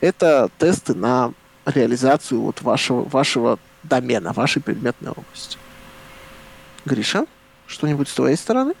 [0.00, 1.32] Это тесты на
[1.64, 5.58] реализацию вот вашего, вашего домена, вашей предметной области.
[6.84, 7.26] Гриша,
[7.66, 8.74] что-нибудь с твоей стороны?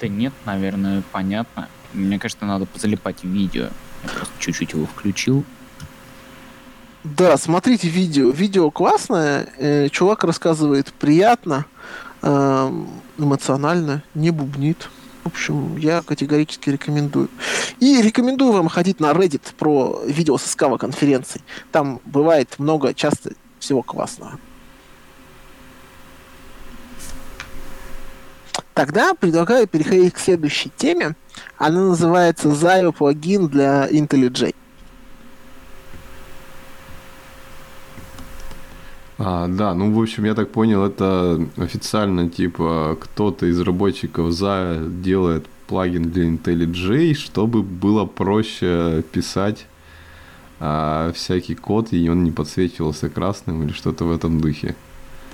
[0.00, 1.68] Да нет, наверное, понятно.
[1.92, 3.68] Мне кажется, надо залипать видео.
[4.02, 5.44] Я просто чуть-чуть его включил.
[7.04, 8.30] Да, смотрите видео.
[8.30, 9.48] Видео классное.
[9.58, 11.66] Э, чувак рассказывает приятно,
[12.22, 12.84] э,
[13.18, 14.88] эмоционально, не бубнит.
[15.24, 17.28] В общем, я категорически рекомендую.
[17.80, 21.42] И рекомендую вам ходить на Reddit про видео со скава конференций.
[21.72, 24.38] Там бывает много, часто всего классного.
[28.74, 31.14] Тогда предлагаю переходить к следующей теме.
[31.58, 34.54] Она называется Zayo плагин для IntelliJ.
[39.24, 45.00] А, да, ну, в общем, я так понял, это официально, типа, кто-то из разработчиков Zayo
[45.00, 49.66] делает плагин для IntelliJ, чтобы было проще писать
[50.58, 54.74] а, всякий код, и он не подсвечивался красным или что-то в этом духе.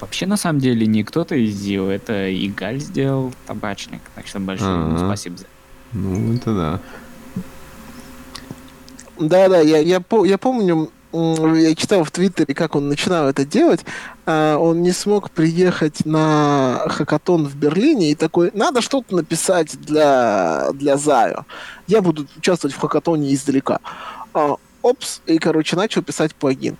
[0.00, 4.02] Вообще, на самом деле, не кто-то сделал, это Игаль сделал, табачник.
[4.14, 5.46] Так что большое ему спасибо за
[5.94, 6.80] Ну, это да.
[9.18, 13.80] Да-да, я, я, я помню, я читал в Твиттере, как он начинал это делать.
[14.26, 20.68] А, он не смог приехать на хакатон в Берлине и такой, надо что-то написать для,
[20.74, 21.46] для Заю.
[21.86, 23.80] Я буду участвовать в хакатоне издалека.
[24.34, 26.76] А, опс, и, короче, начал писать плагин.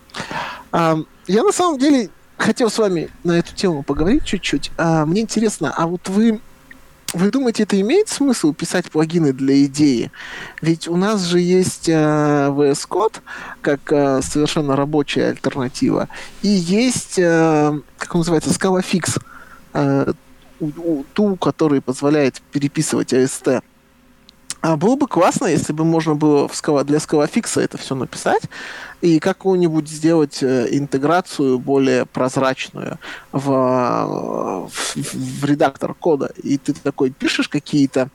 [0.73, 4.71] А, я на самом деле хотел с вами на эту тему поговорить чуть-чуть.
[4.79, 6.41] Мне интересно, а вот вы
[7.15, 10.11] вы думаете, это имеет смысл писать плагины для идеи?
[10.61, 13.17] Ведь у нас же есть э, VS Code
[13.63, 16.09] как э, совершенно рабочая альтернатива,
[16.43, 19.21] и есть, э, как он называется, Scala Fix,
[19.73, 20.13] э,
[21.15, 23.63] ту, который позволяет переписывать AST.
[24.61, 28.43] А было бы классно, если бы можно было в скала, для скалофикса это все написать
[29.01, 32.99] и какую-нибудь сделать э, интеграцию более прозрачную
[33.31, 36.33] в, в, в редактор кода.
[36.43, 38.11] И ты такой пишешь какие-то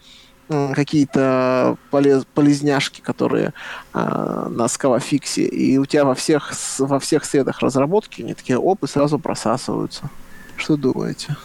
[0.50, 3.54] какие-то полез, полезняшки, которые
[3.94, 8.84] э, на скалофиксе, и у тебя во всех, во всех средах разработки они такие оп,
[8.84, 10.10] и сразу просасываются.
[10.58, 11.38] Что думаете?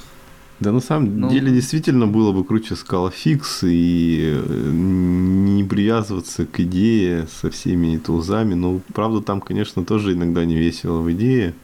[0.60, 6.58] Да на самом ну, деле действительно было бы круче Scalafix и э, не привязываться к
[6.58, 8.54] идее со всеми тулзами.
[8.54, 11.54] Но правда там, конечно, тоже иногда не весело в идее.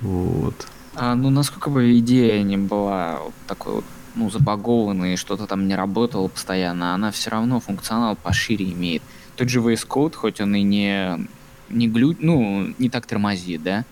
[0.00, 0.54] Вот.
[0.94, 3.84] А, ну, насколько бы идея не была вот такой вот,
[4.14, 9.02] ну, забагованной, что-то там не работало постоянно, она все равно функционал пошире имеет.
[9.36, 11.26] Тот же VS Code, хоть он и не,
[11.68, 13.84] не глю, ну, не так тормозит, да,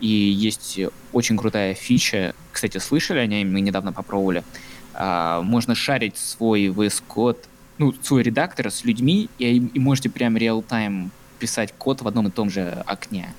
[0.00, 0.78] и есть
[1.12, 4.44] очень крутая фича, кстати, слышали о ней, мы недавно попробовали.
[4.94, 7.38] А, можно шарить свой VS Code,
[7.78, 12.30] ну, свой редактор с людьми, и, и можете прям реал-тайм писать код в одном и
[12.30, 13.34] том же окне.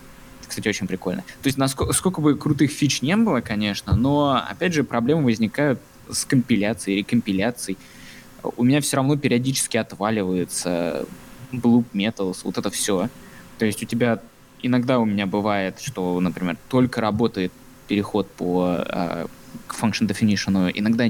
[0.48, 1.24] кстати, очень прикольно.
[1.42, 5.80] То есть, насколько сколько бы крутых фич не было, конечно, но, опять же, проблемы возникают
[6.10, 7.78] с компиляцией, рекомпиляцией.
[8.56, 11.06] У меня все равно периодически отваливается
[11.52, 13.10] Bloop Metals, вот это все.
[13.58, 14.22] То есть у тебя
[14.62, 17.52] иногда у меня бывает, что, например, только работает
[17.88, 19.26] переход по э,
[19.70, 21.08] function definition, иногда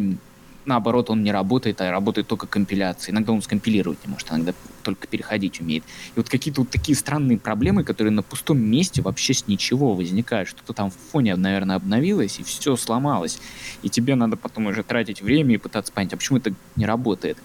[0.67, 3.13] наоборот он не работает, а работает только компиляция.
[3.13, 5.83] Иногда он скомпилировать не может, иногда только переходить умеет.
[5.83, 10.49] И вот какие-то вот такие странные проблемы, которые на пустом месте вообще с ничего возникают.
[10.49, 13.39] Что-то там в фоне, наверное, обновилось, и все сломалось.
[13.81, 17.37] И тебе надо потом уже тратить время и пытаться понять, а почему это не работает.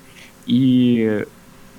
[0.46, 1.24] И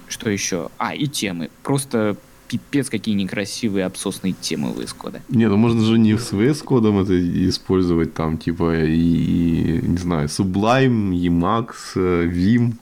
[0.08, 0.70] что еще?
[0.78, 1.50] А, и темы.
[1.62, 2.16] Просто
[2.58, 5.22] пипец какие некрасивые обсосные темы VS Code.
[5.30, 7.14] Не, ну можно же не с VS кодом это
[7.50, 12.74] использовать, там, типа, и, и не знаю, Sublime, Emacs, э, Vim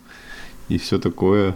[0.70, 1.56] и все такое.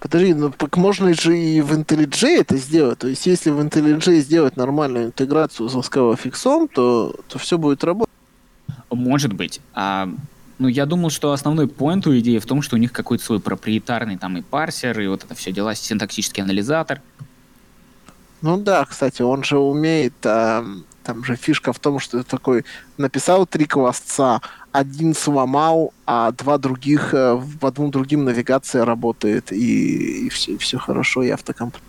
[0.00, 2.98] Подожди, ну так можно же и в IntelliJ это сделать.
[2.98, 8.12] То есть, если в IntelliJ сделать нормальную интеграцию с Scala то, то все будет работать.
[8.90, 9.60] Может быть.
[9.74, 10.08] А
[10.58, 13.40] ну, я думал, что основной поинт у идеи в том, что у них какой-то свой
[13.40, 17.00] проприетарный там и парсер, и вот это все дела, синтаксический анализатор.
[18.42, 20.64] Ну да, кстати, он же умеет, а,
[21.04, 22.64] там же фишка в том, что такой
[22.96, 24.40] написал три классца,
[24.72, 30.78] один сломал, а два других, э, в одном другим навигация работает, и, и, все, все
[30.78, 31.84] хорошо, и автокомплект.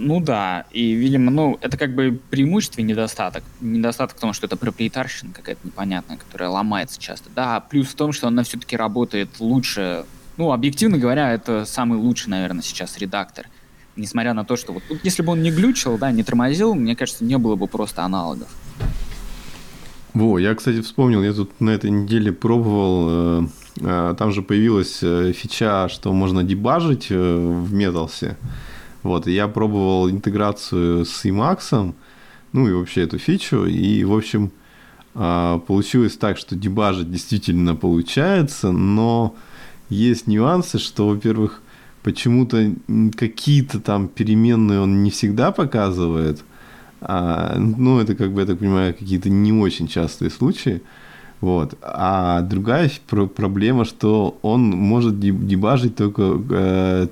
[0.00, 3.42] Ну да, и, видимо, ну, это как бы преимущество и недостаток.
[3.60, 7.30] Недостаток в том, что это проприетарщина какая-то непонятная, которая ломается часто.
[7.34, 10.04] Да, плюс в том, что она все-таки работает лучше.
[10.36, 13.46] Ну, объективно говоря, это самый лучший, наверное, сейчас редактор.
[13.96, 16.94] Несмотря на то, что вот, вот если бы он не глючил, да, не тормозил, мне
[16.94, 18.48] кажется, не было бы просто аналогов.
[20.14, 23.48] Во, я, кстати, вспомнил, я тут на этой неделе пробовал, э,
[23.80, 28.36] э, там же появилась э, фича, что можно дебажить в Металсе.
[29.08, 31.94] Вот, я пробовал интеграцию с Emacs,
[32.52, 34.52] ну и вообще эту фичу, и, в общем,
[35.14, 39.34] а, получилось так, что дебажить действительно получается, но
[39.88, 41.62] есть нюансы, что, во-первых,
[42.02, 42.74] почему-то
[43.16, 46.44] какие-то там переменные он не всегда показывает,
[47.00, 50.82] а, ну, это, как бы, я так понимаю, какие-то не очень частые случаи.
[51.40, 51.78] Вот.
[51.80, 57.08] А другая проблема, что он может дебажить только э,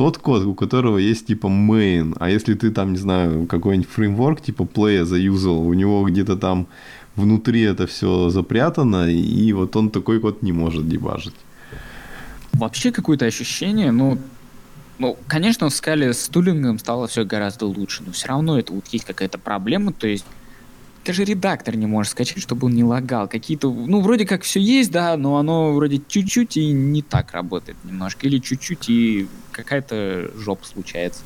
[0.00, 4.40] тот код, у которого есть типа main, а если ты там, не знаю, какой-нибудь фреймворк
[4.40, 6.68] типа play заюзал, у него где-то там
[7.16, 11.34] внутри это все запрятано, и вот он такой код не может дебажить.
[12.54, 14.16] Вообще какое-то ощущение, ну,
[14.98, 18.86] ну, конечно, в скале с тулингом стало все гораздо лучше, но все равно это вот
[18.94, 20.24] есть какая-то проблема, то есть
[21.10, 23.26] даже редактор не можешь скачать, чтобы он не лагал.
[23.26, 27.76] Какие-то, ну, вроде как все есть, да, но оно вроде чуть-чуть и не так работает
[27.82, 28.28] немножко.
[28.28, 31.22] Или чуть-чуть и какая-то жопа случается.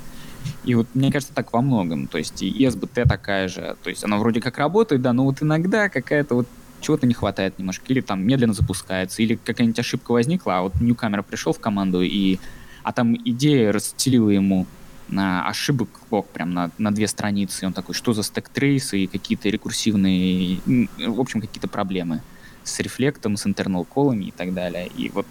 [0.64, 2.06] И вот мне кажется, так во многом.
[2.06, 3.76] То есть и SBT такая же.
[3.82, 6.48] То есть она вроде как работает, да, но вот иногда какая-то вот
[6.80, 7.84] чего-то не хватает немножко.
[7.88, 12.38] Или там медленно запускается, или какая-нибудь ошибка возникла, а вот ньюкамер пришел в команду, и
[12.82, 14.66] а там идея расстелила ему
[15.08, 17.64] на ошибок лог прям на, на две страницы.
[17.64, 22.22] И он такой, что за стек трейсы и какие-то рекурсивные, в общем, какие-то проблемы
[22.62, 24.88] с рефлектом, с internal колами и так далее.
[24.96, 25.26] И вот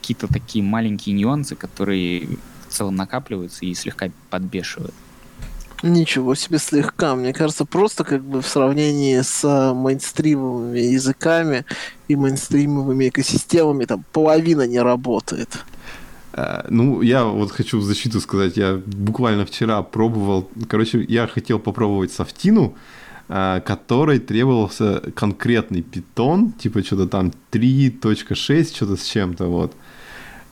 [0.00, 2.28] какие-то такие маленькие нюансы, которые
[2.68, 4.94] в целом накапливаются и слегка подбешивают.
[5.82, 7.14] Ничего себе слегка.
[7.14, 11.64] Мне кажется, просто как бы в сравнении с э, мейнстримовыми языками
[12.08, 15.64] и мейнстримовыми экосистемами там половина не работает.
[16.38, 21.58] Э, ну, я вот хочу в защиту сказать, я буквально вчера пробовал, короче, я хотел
[21.58, 22.74] попробовать софтину,
[23.28, 29.72] э, которой требовался конкретный питон, типа что-то там 3.6, что-то с чем-то вот.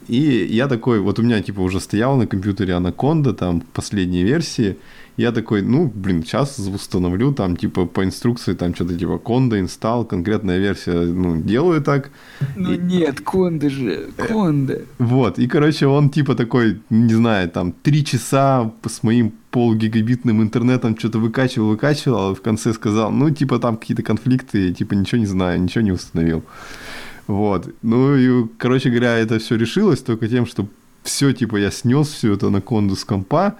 [0.08, 4.76] И я такой, вот у меня типа уже стоял на компьютере Anaconda, там последней версии,
[5.16, 10.04] я такой, ну, блин, сейчас установлю там, типа, по инструкции, там, что-то типа конда, инсталл,
[10.04, 12.10] конкретная версия, ну, делаю так.
[12.54, 12.78] Ну и...
[12.78, 14.78] нет, конда же, конда.
[14.98, 20.98] Вот, и, короче, он типа такой, не знаю, там, три часа с моим полугигабитным интернетом
[20.98, 25.26] что-то выкачивал, выкачивал, а в конце сказал, ну, типа, там какие-то конфликты, типа, ничего не
[25.26, 26.44] знаю, ничего не установил.
[27.26, 27.74] Вот.
[27.82, 30.68] Ну и, короче говоря, это все решилось только тем, что
[31.02, 33.56] все, типа, я снес все это на конду с компа,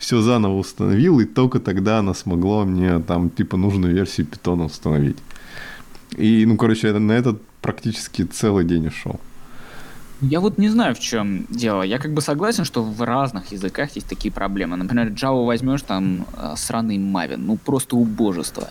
[0.00, 5.18] все заново установил, и только тогда она смогла мне там, типа, нужную версию питона установить.
[6.16, 9.20] И, ну, короче, на этот практически целый день ушел.
[10.22, 11.82] Я вот не знаю, в чем дело.
[11.82, 14.76] Я как бы согласен, что в разных языках есть такие проблемы.
[14.76, 18.70] Например, Java возьмешь, там э, сраный Maven, ну просто убожество.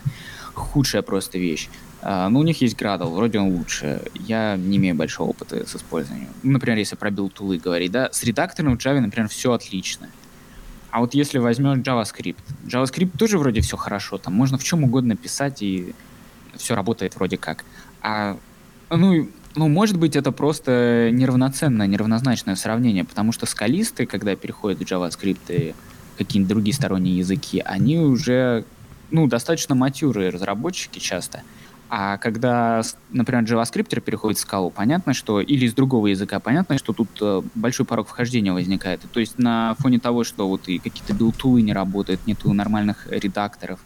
[0.55, 1.69] Худшая просто вещь.
[2.01, 4.01] А, ну, у них есть Gradle, вроде он лучше.
[4.15, 6.29] Я не имею большого опыта с использованием.
[6.43, 10.07] Например, если про build tool ы говорить, да, с редактором в Java, например, все отлично.
[10.91, 15.15] А вот если возьмешь JavaScript, JavaScript тоже вроде все хорошо, там можно в чем угодно
[15.15, 15.93] писать, и
[16.55, 17.63] все работает вроде как.
[18.01, 18.37] А,
[18.89, 24.83] ну, ну, может быть, это просто неравноценное, неравнозначное сравнение, потому что скалисты, когда переходят в
[24.83, 25.75] JavaScript и
[26.17, 28.65] какие-нибудь другие сторонние языки, они уже,
[29.11, 31.43] ну, достаточно матёрые разработчики часто.
[31.89, 36.93] А когда, например, JavaScript переходит в скалу, понятно, что или из другого языка, понятно, что
[36.93, 39.01] тут э, большой порог вхождения возникает.
[39.11, 42.53] То есть на фоне того, что вот и какие-то build tool ы не работают, нету
[42.53, 43.79] нормальных редакторов,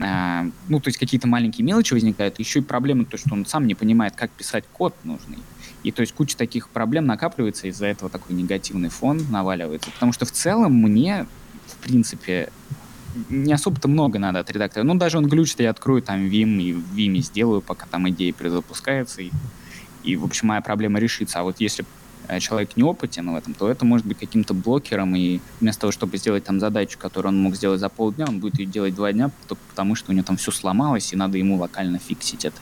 [0.00, 3.66] э, ну, то есть какие-то маленькие мелочи возникают, еще и проблема то, что он сам
[3.66, 5.38] не понимает, как писать код нужный.
[5.82, 9.90] И то есть куча таких проблем накапливается, из-за этого такой негативный фон наваливается.
[9.92, 11.26] Потому что в целом мне,
[11.68, 12.50] в принципе,
[13.28, 14.84] не особо-то много надо от редактора.
[14.84, 18.32] Ну, даже он глючит, я открою там Vim и в Vim сделаю, пока там идея
[18.32, 19.30] предзапускается, и,
[20.02, 21.40] и, в общем, моя проблема решится.
[21.40, 21.84] А вот если
[22.28, 26.16] э, человек неопытен в этом, то это может быть каким-то блокером, и вместо того, чтобы
[26.16, 29.30] сделать там задачу, которую он мог сделать за полдня, он будет ее делать два дня,
[29.70, 32.58] потому что у него там все сломалось, и надо ему локально фиксить это.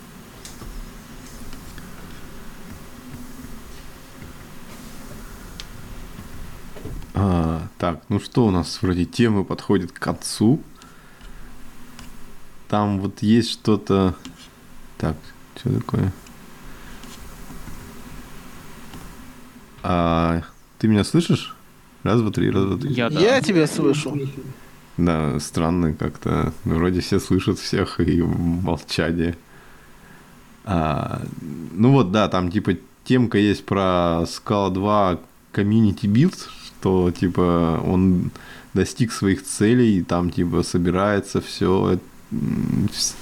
[7.14, 10.62] А, так, ну что у нас вроде темы подходит к концу.
[12.68, 14.14] Там вот есть что-то...
[14.98, 15.16] Так,
[15.56, 16.12] что такое?
[19.82, 20.42] А,
[20.78, 21.54] ты меня слышишь?
[22.02, 22.92] Раз, два, три, раз, два, три.
[22.94, 23.20] Я, да.
[23.20, 24.18] Я тебя слышу.
[24.96, 26.52] Да, странно как-то.
[26.64, 29.36] Вроде все слышат всех и молчание.
[30.64, 31.22] А,
[31.72, 35.20] ну вот, да, там типа темка есть про Scala 2
[35.52, 36.48] Community Build,
[36.82, 38.32] что типа он
[38.74, 42.00] достиг своих целей, и там типа собирается все,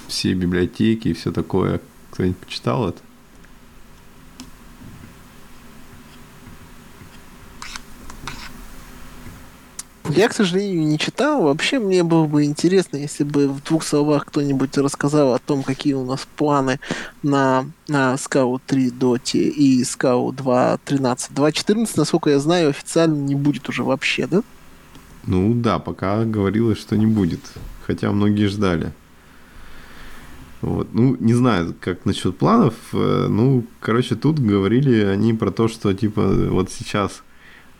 [0.07, 1.79] все библиотеки и все такое.
[2.09, 2.99] Кто-нибудь почитал это?
[10.15, 11.43] Я, к сожалению, не читал.
[11.43, 15.93] Вообще, мне было бы интересно, если бы в двух словах кто-нибудь рассказал о том, какие
[15.93, 16.79] у нас планы
[17.23, 21.33] на, на Scout 3 Dota и Scout 2.13.
[21.33, 24.41] 2.14, насколько я знаю, официально не будет уже вообще, да?
[25.25, 27.41] Ну да, пока говорилось, что не будет.
[27.85, 28.91] Хотя многие ждали.
[30.61, 30.93] Вот.
[30.93, 32.75] Ну, не знаю, как насчет планов.
[32.93, 37.23] Э, ну, короче, тут говорили они про то, что типа вот сейчас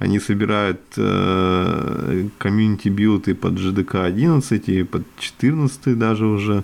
[0.01, 6.63] они собирают э, community build ы под JDK 11 и под 14 даже уже.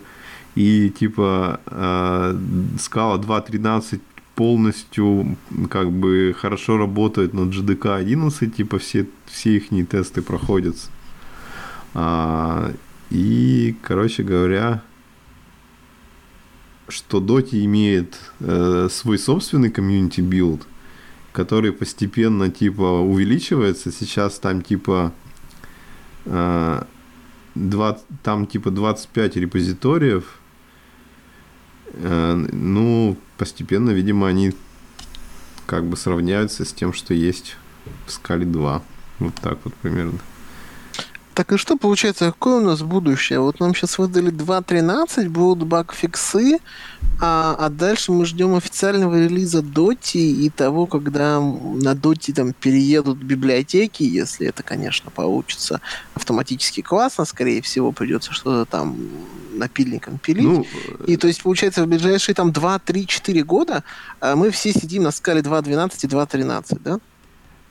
[0.56, 2.38] И типа э,
[2.80, 4.00] скала 2.13
[4.34, 5.38] полностью
[5.70, 10.76] как бы хорошо работает на JDK 11, типа все, все их тесты проходят.
[11.94, 12.74] А,
[13.12, 14.82] и, короче говоря,
[16.88, 20.68] что Dotty имеет э, свой собственный community build,
[21.38, 23.92] который постепенно типа увеличивается.
[23.92, 25.14] Сейчас там типа
[26.26, 26.84] э,
[27.54, 30.40] 20, там типа 25 репозиториев.
[31.94, 34.56] Э, ну, постепенно, видимо, они
[35.68, 37.56] как бы сравняются с тем, что есть
[38.08, 38.82] в скале 2.
[39.20, 40.18] Вот так вот примерно.
[41.38, 43.40] Так и что получается, какое у нас будущее?
[43.40, 46.58] Вот нам сейчас выдали 2.13, будут баг-фиксы,
[47.22, 53.20] а, а дальше мы ждем официального релиза Доти и того, когда на Доти там переедут
[53.20, 55.80] библиотеки, если это, конечно, получится
[56.16, 58.98] автоматически классно, скорее всего, придется что-то там
[59.54, 60.44] напильником пилить.
[60.44, 60.66] Ну,
[61.06, 63.84] и то есть, получается, в ближайшие там 2, 3, 4 года
[64.20, 67.00] а мы все сидим на скале 2.12 и 2.13, да?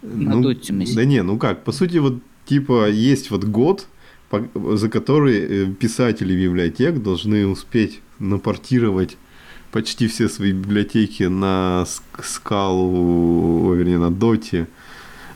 [0.02, 0.96] На ну, Доте мы сидим.
[0.96, 3.86] Да не, ну как, по сути, вот типа есть вот год,
[4.54, 9.16] за который э, писатели библиотек должны успеть напортировать
[9.72, 11.84] почти все свои библиотеки на
[12.22, 14.68] скалу, вернее, на доте.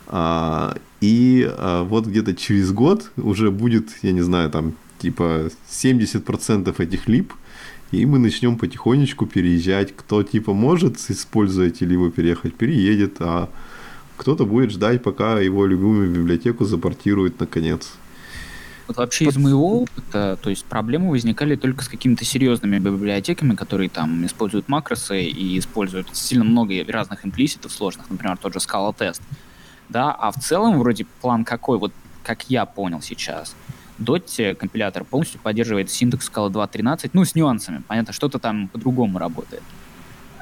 [0.06, 6.74] А, и а, вот где-то через год уже будет, я не знаю, там типа 70%
[6.82, 7.32] этих лип,
[7.92, 9.94] и мы начнем потихонечку переезжать.
[9.94, 13.50] Кто типа может использовать или его переехать, переедет, а
[14.20, 17.92] кто-то будет ждать, пока его любимую библиотеку запортируют наконец.
[18.86, 23.88] Вот вообще из моего опыта, то есть проблемы возникали только с какими-то серьезными библиотеками, которые
[23.88, 29.22] там используют макросы и используют сильно много разных имплиситов сложных, например, тот же Scala Test.
[29.88, 31.92] Да, а в целом вроде план какой, вот
[32.22, 33.56] как я понял сейчас,
[33.98, 37.82] Dot компилятор полностью поддерживает синтекс Scala 2.13, ну, с нюансами.
[37.88, 39.62] Понятно, что-то там по-другому работает.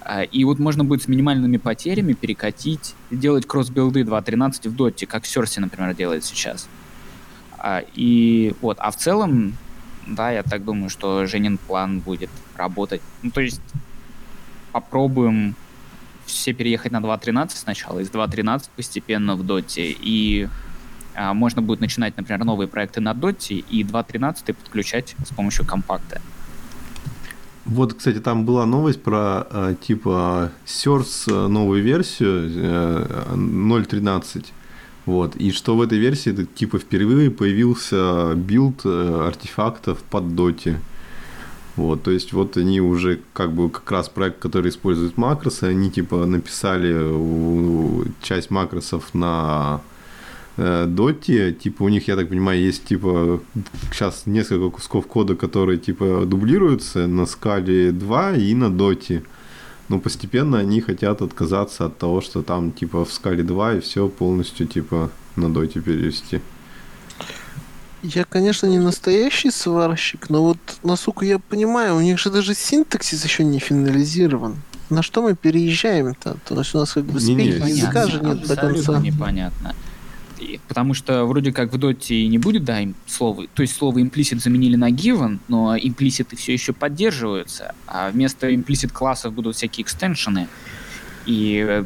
[0.09, 5.27] А, и вот можно будет с минимальными потерями перекатить, делать кросс-билды 2.13 в доте, как
[5.27, 6.67] Серси, например, делает сейчас.
[7.59, 9.55] А, и вот, а в целом,
[10.07, 13.03] да, я так думаю, что Женин план будет работать.
[13.21, 13.61] Ну, то есть
[14.73, 15.55] попробуем
[16.25, 20.49] все переехать на 2.13 сначала, из 2.13 постепенно в доте, и
[21.15, 26.23] а, можно будет начинать, например, новые проекты на доте, и 2.13 подключать с помощью компакта.
[27.69, 34.47] Вот, кстати, там была новость про э, типа Circe э, новую версию э, 0.13.
[35.05, 35.37] Вот.
[35.37, 40.81] И что в этой версии это, типа впервые появился билд э, артефактов под Dotty.
[41.77, 45.91] Вот, то есть вот они уже как бы как раз проект, который использует макросы, они
[45.91, 46.97] типа написали
[48.23, 49.98] часть макросов на Э,
[50.59, 53.41] Dotty, типа у них, я так понимаю, есть типа
[53.93, 59.23] сейчас несколько кусков кода, которые типа дублируются на скале 2 и на доте.
[59.89, 64.09] Но постепенно они хотят отказаться от того, что там типа в скале 2 и все
[64.09, 66.41] полностью типа на доте перевести.
[68.03, 73.25] Я, конечно, не настоящий сварщик, но вот, насколько я понимаю, у них же даже синтаксис
[73.25, 74.57] еще не финализирован.
[74.91, 76.37] На что мы переезжаем-то?
[76.45, 78.99] То есть у нас как бы спельного языка же нет до конца.
[78.99, 79.75] непонятно
[80.69, 84.41] потому что вроде как в доте не будет, да, им слова, то есть слово implicit
[84.41, 90.49] заменили на given, но имплиситы все еще поддерживаются, а вместо implicit классов будут всякие экстеншены,
[91.27, 91.85] и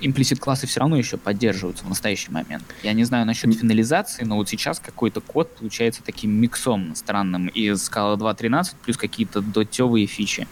[0.00, 2.64] имплисит э, классы все равно еще поддерживаются в настоящий момент.
[2.82, 7.88] Я не знаю насчет финализации, но вот сейчас какой-то код получается таким миксом странным из
[7.88, 10.46] Scala 2.13 плюс какие-то дотевые фичи.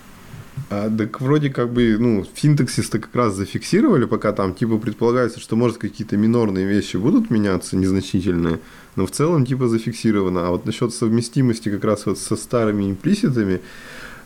[0.68, 5.57] А, так вроде как бы, ну, синтаксис-то как раз зафиксировали, пока там, типа, предполагается, что,
[5.57, 8.61] может, какие-то минорные вещи будут меняться, незначительные,
[8.96, 10.46] но в целом, типа, зафиксировано.
[10.46, 13.61] А вот насчет совместимости как раз вот со старыми имплиситами,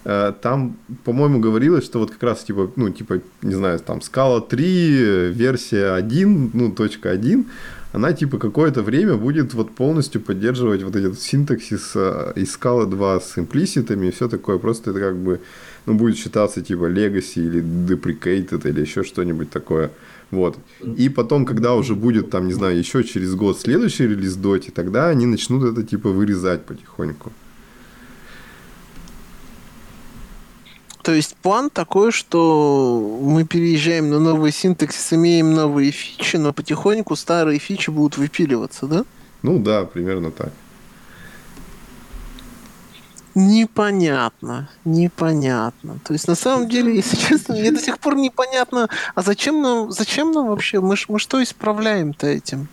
[0.05, 4.41] э, там, по-моему, говорилось, что вот как раз, типа, ну, типа, не знаю, там, скала
[4.41, 7.47] 3, версия 1, ну, точка 1,
[7.95, 13.21] она типа какое-то время будет вот полностью поддерживать вот этот синтаксис э, из скалы 2
[13.21, 14.59] с имплиситами и все такое.
[14.59, 15.41] Просто это как бы
[15.87, 19.91] ну, будет считаться типа legacy или deprecated или еще что-нибудь такое.
[20.31, 20.57] Вот.
[20.97, 25.09] И потом, когда уже будет, там, не знаю, еще через год следующий релиз Доти, тогда
[25.09, 27.33] они начнут это типа вырезать потихоньку.
[31.03, 37.15] То есть план такой, что мы переезжаем на новый синтаксис, имеем новые фичи, но потихоньку
[37.15, 39.05] старые фичи будут выпиливаться, да?
[39.43, 40.51] Ну да, примерно так.
[43.35, 45.99] Непонятно, непонятно.
[46.05, 49.91] То есть на самом деле, если честно, мне до сих пор непонятно, а зачем нам,
[49.91, 52.69] зачем нам вообще, мы, мы что исправляем-то этим?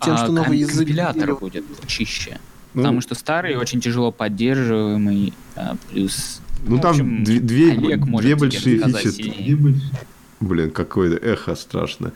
[0.00, 0.78] Тем, а что новый язык...
[0.78, 2.38] Компилятор будет чище.
[2.72, 6.40] Ну, потому что старый очень тяжело поддерживаемый, а, плюс...
[6.64, 9.58] Ну, ну там общем, две, две, две большие фичи.
[10.40, 12.12] Блин, какое-то эхо страшно.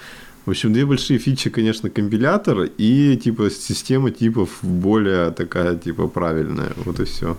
[0.47, 6.72] В общем, две большие фичи, конечно, компилятор и типа система типов более такая типа правильная.
[6.84, 7.36] Вот и все.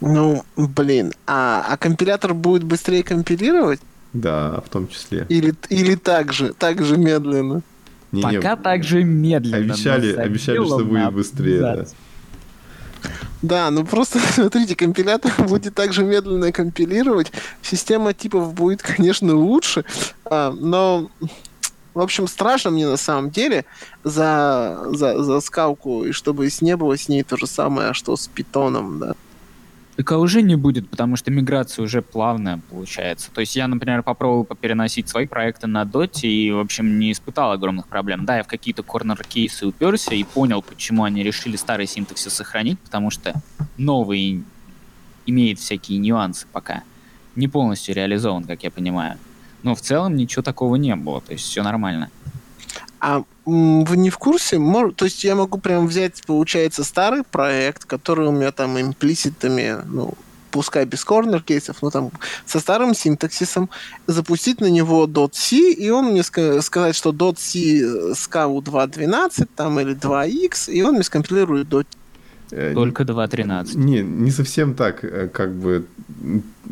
[0.00, 3.80] Ну, блин, а, а компилятор будет быстрее компилировать?
[4.12, 5.26] Да, в том числе.
[5.28, 7.62] Или, или так же, так же медленно?
[8.12, 9.56] Не, Пока не, так же медленно.
[9.56, 11.84] Обещали, обещали что будет быстрее, да.
[13.42, 19.84] Да, ну просто смотрите, компилятор будет также медленно компилировать, система типов будет, конечно, лучше,
[20.24, 21.10] а, но
[21.94, 23.64] В общем, страшно мне на самом деле
[24.04, 28.28] за, за, за скалку, и чтобы не было с ней то же самое, что с
[28.28, 29.14] питоном, да.
[29.98, 33.32] Так а уже не будет, потому что миграция уже плавная получается.
[33.34, 37.50] То есть я, например, попробовал переносить свои проекты на Dota и, в общем, не испытал
[37.50, 38.24] огромных проблем.
[38.24, 43.10] Да, я в какие-то корнер-кейсы уперся и понял, почему они решили старый синтаксис сохранить, потому
[43.10, 43.42] что
[43.76, 44.44] новый
[45.26, 46.84] имеет всякие нюансы пока.
[47.34, 49.18] Не полностью реализован, как я понимаю.
[49.62, 52.10] Но в целом ничего такого не было, то есть все нормально.
[53.00, 54.58] А вы не в курсе?
[54.58, 54.92] Мож...
[54.94, 60.14] То есть я могу прям взять, получается, старый проект, который у меня там имплиситами, ну,
[60.50, 62.10] пускай без корнер кейсов, но там
[62.46, 63.70] со старым синтаксисом,
[64.06, 69.94] запустить на него .c, и он мне ска- сказать, что .c SCAU 2.12 там или
[69.94, 71.72] 2x, и он мне скомпилирует.
[71.72, 71.84] Э,
[72.50, 73.76] Только 2.13.
[73.76, 75.84] Не, не совсем так, э, как бы.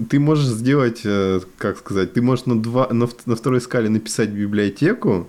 [0.08, 4.30] Ты можешь сделать, э, как сказать, ты можешь на, два, на, на второй скале написать
[4.30, 5.28] библиотеку,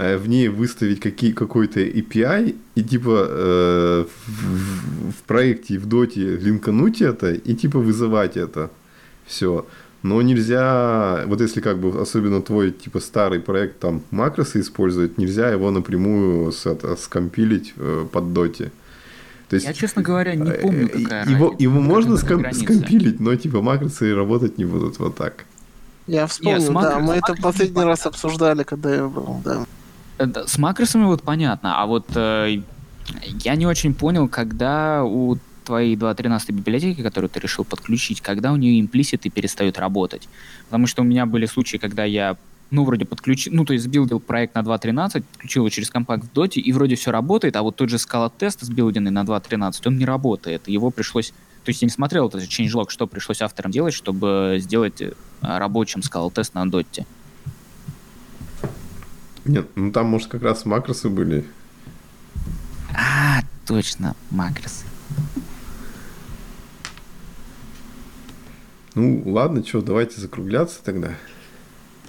[0.00, 6.38] Э, в ней выставить какие, какой-то API и типа э, в, в проекте в доте
[6.38, 8.70] линкануть это и типа вызывать это.
[9.26, 9.66] Все.
[10.02, 15.50] Но нельзя, вот если как бы особенно твой типа старый проект там макросы использовать, нельзя
[15.50, 18.72] его напрямую с, это, скомпилить э, под доте.
[19.50, 21.62] То есть, Я, честно говоря, не э, помню, какая его, разница.
[21.62, 25.44] Его можно ском- скомпилить, но типа макросы работать не будут вот так.
[26.06, 29.66] Я вспомнил, Нет, да, мы это последний раз обсуждали, когда я был, да.
[30.46, 32.62] С макросами вот понятно, а вот э,
[33.44, 38.56] я не очень понял, когда у твоей 2.13 библиотеки, которую ты решил подключить, когда у
[38.56, 40.28] нее имплиситы перестают работать.
[40.66, 42.36] Потому что у меня были случаи, когда я,
[42.70, 46.32] ну, вроде подключил, ну, то есть сбилдил проект на 2.13, подключил его через компакт в
[46.32, 49.98] доте, и вроде все работает, а вот тот же Scala тест сбилденный на 2.13, он
[49.98, 50.68] не работает.
[50.68, 51.32] Его пришлось
[51.64, 55.12] то есть я не смотрел этот changelog, что пришлось авторам делать, чтобы сделать э,
[55.42, 57.06] рабочим Scala тест на доте.
[59.44, 61.44] Нет, ну там, может, как раз макросы были.
[62.94, 64.86] А, точно, макросы.
[68.94, 71.14] Ну, ладно, что, давайте закругляться тогда.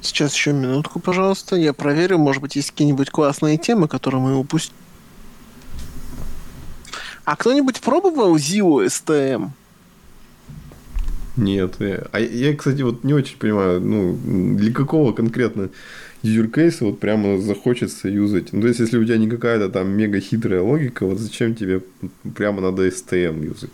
[0.01, 1.55] Сейчас еще минутку, пожалуйста.
[1.55, 4.75] Я проверю, может быть, есть какие-нибудь классные темы, которые мы упустили.
[7.23, 9.51] А кто-нибудь пробовал Zio STM?
[11.37, 11.75] Нет.
[11.79, 14.17] Я, а я, кстати, вот не очень понимаю, ну,
[14.57, 15.69] для какого конкретно
[16.23, 18.53] юзеркейса вот прямо захочется юзать.
[18.53, 21.81] Ну, то есть, если у тебя не какая-то там мега хитрая логика, вот зачем тебе
[22.35, 23.71] прямо надо STM юзать?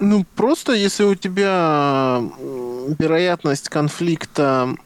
[0.00, 2.22] Ну, просто если у тебя
[2.98, 4.76] вероятность конфликта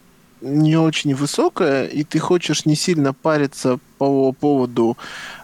[0.43, 4.97] не очень высокая, и ты хочешь не сильно париться по поводу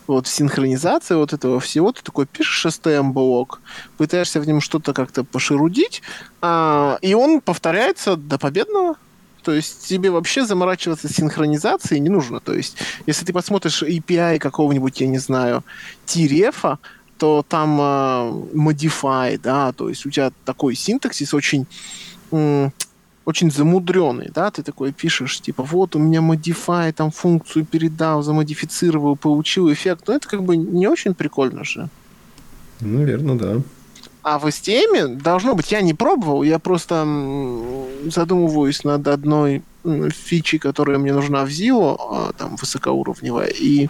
[0.07, 3.61] вот синхронизации вот этого всего, ты такой пишешь STM-блок,
[3.97, 6.03] пытаешься в нем что-то как-то пошерудить,
[6.41, 8.97] а, и он повторяется до победного.
[9.45, 12.41] То есть тебе вообще заморачиваться синхронизацией не нужно.
[12.41, 12.77] То есть
[13.07, 15.65] если ты посмотришь API какого-нибудь, я не знаю,
[16.05, 16.79] Тирефа,
[17.19, 17.85] то там э,
[18.55, 21.67] modify, да, то есть у тебя такой синтаксис очень
[23.29, 29.17] очень замудренный, да, ты такой пишешь, типа, вот у меня modify, там функцию передал, замодифицировал,
[29.17, 31.91] получил эффект, но это как бы не очень прикольно же.
[32.81, 33.61] Наверное, да.
[34.23, 37.07] А в STM должно быть, я не пробовал, я просто
[38.05, 39.63] задумываюсь над одной
[40.11, 43.89] фичей, которая мне нужна в ZIO, а, там высокоуровневая, и,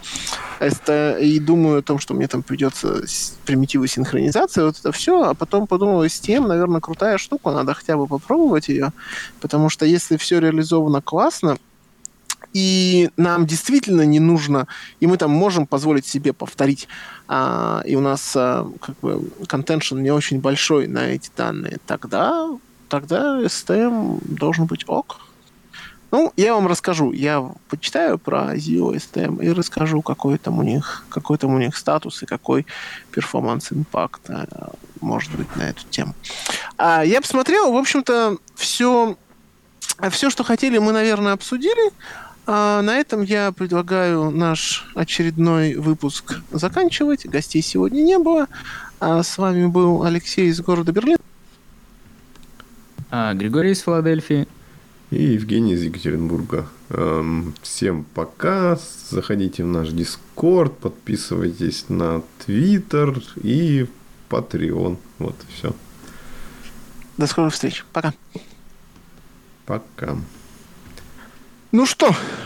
[0.61, 3.03] это, и думаю о том, что мне там придется
[3.45, 8.07] примитивы синхронизации, вот это все, а потом подумал, STM, наверное, крутая штука, надо хотя бы
[8.07, 8.93] попробовать ее,
[9.41, 11.59] потому что если все реализовано классно,
[12.59, 14.66] и нам действительно не нужно,
[14.98, 16.88] и мы там можем позволить себе повторить,
[17.28, 22.48] а, и у нас а, как бы контеншн не очень большой на эти данные, тогда,
[22.88, 25.20] тогда STM должен быть ок.
[26.11, 27.12] Ну, я вам расскажу.
[27.12, 31.76] Я почитаю про ZIO STM и расскажу, какой там у них, какой там у них
[31.76, 32.66] статус и какой
[33.12, 36.14] перформанс импакт а, может быть на эту тему.
[36.76, 39.16] А, я посмотрел, в общем-то, все,
[40.11, 41.92] все, что хотели, мы, наверное, обсудили.
[42.51, 47.26] А на этом я предлагаю наш очередной выпуск заканчивать.
[47.26, 48.46] Гостей сегодня не было.
[49.01, 51.18] А с вами был Алексей из города Берлин.
[53.11, 54.49] А, Григорий из Филадельфии.
[55.11, 56.66] И Евгений из Екатеринбурга.
[56.88, 58.78] Эм, всем пока.
[59.11, 63.86] Заходите в наш Дискорд, подписывайтесь на Твиттер и
[64.30, 64.96] Patreon.
[65.18, 65.76] Вот и все.
[67.18, 67.84] До скорых встреч.
[67.92, 68.14] Пока.
[69.66, 70.16] Пока.
[71.70, 72.16] Ну что,